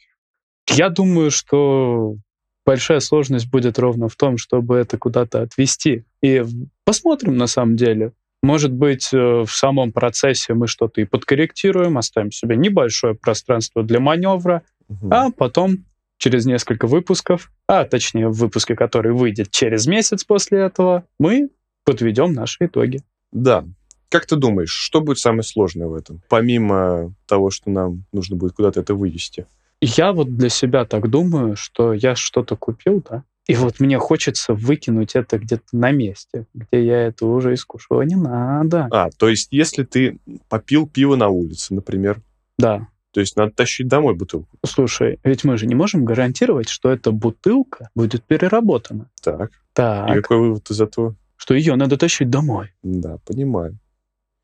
Я 0.69 0.89
думаю, 0.89 1.31
что 1.31 2.17
большая 2.65 3.01
сложность 3.01 3.49
будет 3.51 3.79
ровно 3.79 4.09
в 4.09 4.17
том, 4.17 4.39
чтобы 4.39 4.77
это 4.77 4.99
куда-то 4.99 5.43
отвести. 5.43 6.05
И 6.23 6.45
посмотрим 6.85 7.37
на 7.37 7.47
самом 7.47 7.77
деле. 7.77 8.13
Может 8.43 8.73
быть, 8.73 9.11
э, 9.13 9.17
в 9.17 9.51
самом 9.51 9.93
процессе 9.93 10.55
мы 10.55 10.67
что-то 10.67 11.01
и 11.01 11.05
подкорректируем, 11.05 11.97
оставим 11.97 12.33
себе 12.33 12.57
небольшое 12.57 13.15
пространство 13.15 13.85
для 13.85 14.01
маневра, 14.01 14.63
угу. 14.89 15.09
а 15.13 15.31
потом 15.31 15.85
через 16.19 16.45
несколько 16.45 16.87
выпусков, 16.87 17.53
а 17.69 17.85
точнее 17.85 18.29
в 18.29 18.35
выпуске, 18.35 18.75
который 18.75 19.13
выйдет 19.13 19.51
через 19.51 19.87
месяц 19.87 20.25
после 20.25 20.61
этого, 20.61 21.05
мы 21.19 21.51
подведем 21.85 22.33
наши 22.33 22.67
итоги. 22.67 23.03
Да, 23.33 23.65
как 24.13 24.27
ты 24.27 24.37
думаешь, 24.37 24.71
что 24.71 25.01
будет 25.01 25.19
самое 25.19 25.43
сложное 25.43 25.87
в 25.87 25.95
этом, 25.95 26.23
помимо 26.29 27.15
того, 27.27 27.51
что 27.51 27.71
нам 27.71 28.05
нужно 28.13 28.37
будет 28.37 28.53
куда-то 28.53 28.81
это 28.81 28.95
вывести? 28.95 29.47
Я 29.81 30.13
вот 30.13 30.37
для 30.37 30.51
себя 30.51 30.85
так 30.85 31.09
думаю, 31.09 31.57
что 31.57 31.93
я 31.93 32.15
что-то 32.15 32.55
купил, 32.57 33.03
да, 33.09 33.25
и 33.49 33.57
вот 33.57 33.81
мне 33.81 33.99
хочется 33.99 34.55
выкинуть 34.55 35.17
это 35.17 35.39
где-то 35.39 35.65
на 35.73 35.91
месте, 35.91 36.47
где 36.55 36.85
я 36.85 37.07
это 37.07 37.27
уже 37.27 37.55
искушал. 37.55 38.03
Не 38.03 38.15
надо. 38.15 38.87
А, 38.93 39.11
то 39.11 39.29
есть 39.29 39.49
если 39.51 39.83
ты 39.83 40.19
попил 40.49 40.87
пиво 40.87 41.17
на 41.17 41.29
улице, 41.29 41.75
например. 41.75 42.21
Да. 42.59 42.87
То 43.13 43.21
есть 43.21 43.37
надо 43.37 43.53
тащить 43.53 43.89
домой 43.89 44.15
бутылку. 44.15 44.57
Слушай, 44.65 45.19
ведь 45.25 45.45
мы 45.45 45.59
же 45.59 45.67
не 45.67 45.75
можем 45.75 46.05
гарантировать, 46.05 46.69
что 46.69 46.91
эта 46.91 47.11
бутылка 47.11 47.91
будет 47.95 48.23
переработана. 48.23 49.11
Так. 49.23 49.51
Так. 49.73 50.11
И 50.11 50.21
какой 50.21 50.39
вывод 50.39 50.71
из 50.71 50.81
этого? 50.81 51.17
Что 51.37 51.55
ее 51.55 51.75
надо 51.75 51.97
тащить 51.97 52.31
домой. 52.31 52.73
Да, 52.83 53.19
понимаю. 53.27 53.79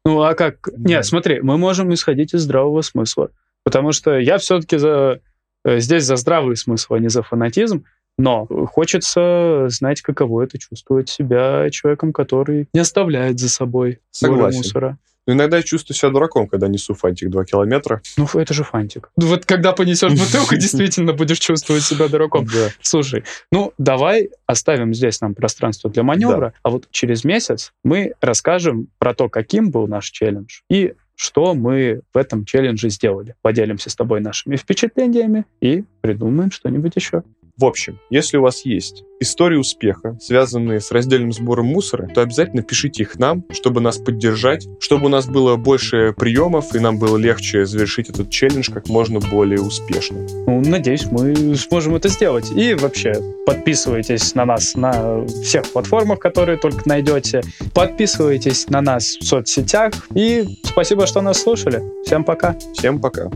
Ну, 0.09 0.23
а 0.23 0.35
как? 0.35 0.71
Нет, 0.75 1.05
смотри, 1.05 1.42
мы 1.42 1.59
можем 1.59 1.92
исходить 1.92 2.33
из 2.33 2.40
здравого 2.40 2.81
смысла. 2.81 3.31
Потому 3.62 3.92
что 3.92 4.18
я 4.18 4.38
все-таки 4.38 4.79
за, 4.79 5.21
э, 5.66 5.81
здесь 5.81 6.05
за 6.05 6.16
здравый 6.16 6.57
смысл, 6.57 6.94
а 6.94 6.99
не 6.99 7.11
за 7.11 7.23
фанатизм. 7.23 7.85
Но 8.16 8.47
хочется 8.47 9.66
знать, 9.68 10.01
каково 10.01 10.44
это 10.44 10.59
чувствовать 10.59 11.11
себя 11.11 11.68
человеком, 11.71 12.14
который 12.14 12.71
не 12.73 12.81
оставляет 12.81 13.38
за 13.38 13.51
собой 13.51 14.01
Согласен. 14.11 14.57
мусора. 14.57 14.99
Но 15.29 15.35
иногда 15.35 15.59
я 15.59 15.62
чувствую 15.62 15.95
себя 15.95 16.11
дураком, 16.11 16.49
когда 16.49 16.69
несу 16.69 16.95
фантик 16.95 17.29
2 17.29 17.45
километра. 17.45 18.01
Ну, 18.17 18.27
это 18.33 18.55
же 18.55 18.64
фантик. 18.64 19.11
Ну, 19.19 19.27
вот 19.27 19.45
когда 19.45 19.73
понесешь 19.73 20.12
бутылку, 20.12 20.55
действительно 20.57 21.12
будешь 21.12 21.38
чувствовать 21.38 21.83
себя 21.83 22.09
дураком. 22.09 22.47
Да. 22.47 22.71
Слушай, 22.81 23.25
ну, 23.53 23.75
давай 23.77 24.31
оставим 24.47 24.95
здесь 24.95 25.21
нам 25.21 25.35
пространство 25.35 25.91
для 25.91 26.03
маневра, 26.03 26.41
да. 26.47 26.53
а 26.62 26.71
вот 26.71 26.88
через 26.91 27.25
месяц 27.25 27.75
мы 27.85 28.14
расскажем 28.23 28.88
про 28.97 29.12
то, 29.12 29.29
каким 29.29 29.71
был 29.71 29.87
наш 29.87 30.11
челлендж 30.11 30.61
и 30.71 30.95
что 31.14 31.53
мы 31.53 32.01
в 32.14 32.17
этом 32.17 32.47
челлендже 32.47 32.88
сделали. 32.88 33.35
Поделимся 33.43 33.91
с 33.91 33.97
тобой 33.97 34.21
нашими 34.21 34.57
впечатлениями 34.57 35.45
и 35.61 35.85
придумаем 36.01 36.51
что-нибудь 36.51 36.97
еще. 36.97 37.23
В 37.59 37.64
общем, 37.64 37.99
если 38.09 38.37
у 38.37 38.42
вас 38.42 38.64
есть 38.64 39.03
истории 39.18 39.57
успеха, 39.57 40.16
связанные 40.21 40.81
с 40.81 40.92
раздельным 40.92 41.33
сбором 41.33 41.66
мусора, 41.66 42.09
то 42.14 42.23
обязательно 42.23 42.62
пишите 42.62 43.03
их 43.03 43.18
нам, 43.18 43.44
чтобы 43.51 43.81
нас 43.81 43.99
поддержать, 43.99 44.68
чтобы 44.79 45.07
у 45.07 45.09
нас 45.09 45.27
было 45.27 45.57
больше 45.57 46.14
приемов, 46.16 46.73
и 46.77 46.79
нам 46.79 47.01
было 47.01 47.16
легче 47.16 47.66
завершить 47.66 48.11
этот 48.11 48.31
челлендж 48.31 48.71
как 48.73 48.88
можно 48.88 49.18
более 49.18 49.61
успешно. 49.61 50.25
Ну, 50.47 50.61
надеюсь, 50.61 51.07
мы 51.07 51.57
сможем 51.57 51.97
это 51.97 52.09
сделать. 52.09 52.49
И 52.53 52.75
вообще, 52.75 53.12
подписывайтесь 53.44 54.37
на 54.37 54.44
нас 54.44 54.77
на 54.77 55.27
всех 55.27 55.64
платформах, 55.73 56.21
которые 56.21 56.59
только 56.59 56.88
найдете. 56.88 57.42
Подписывайтесь 57.75 58.68
на 58.68 58.81
нас 58.81 59.16
в 59.21 59.25
соцсетях. 59.25 59.94
И 60.14 60.44
спасибо, 60.62 61.09
что 61.09 61.23
нас 61.23 61.42
слушали. 61.42 61.83
Всем 62.05 62.23
пока. 62.23 62.57
Всем 62.73 63.01
пока. 63.01 63.29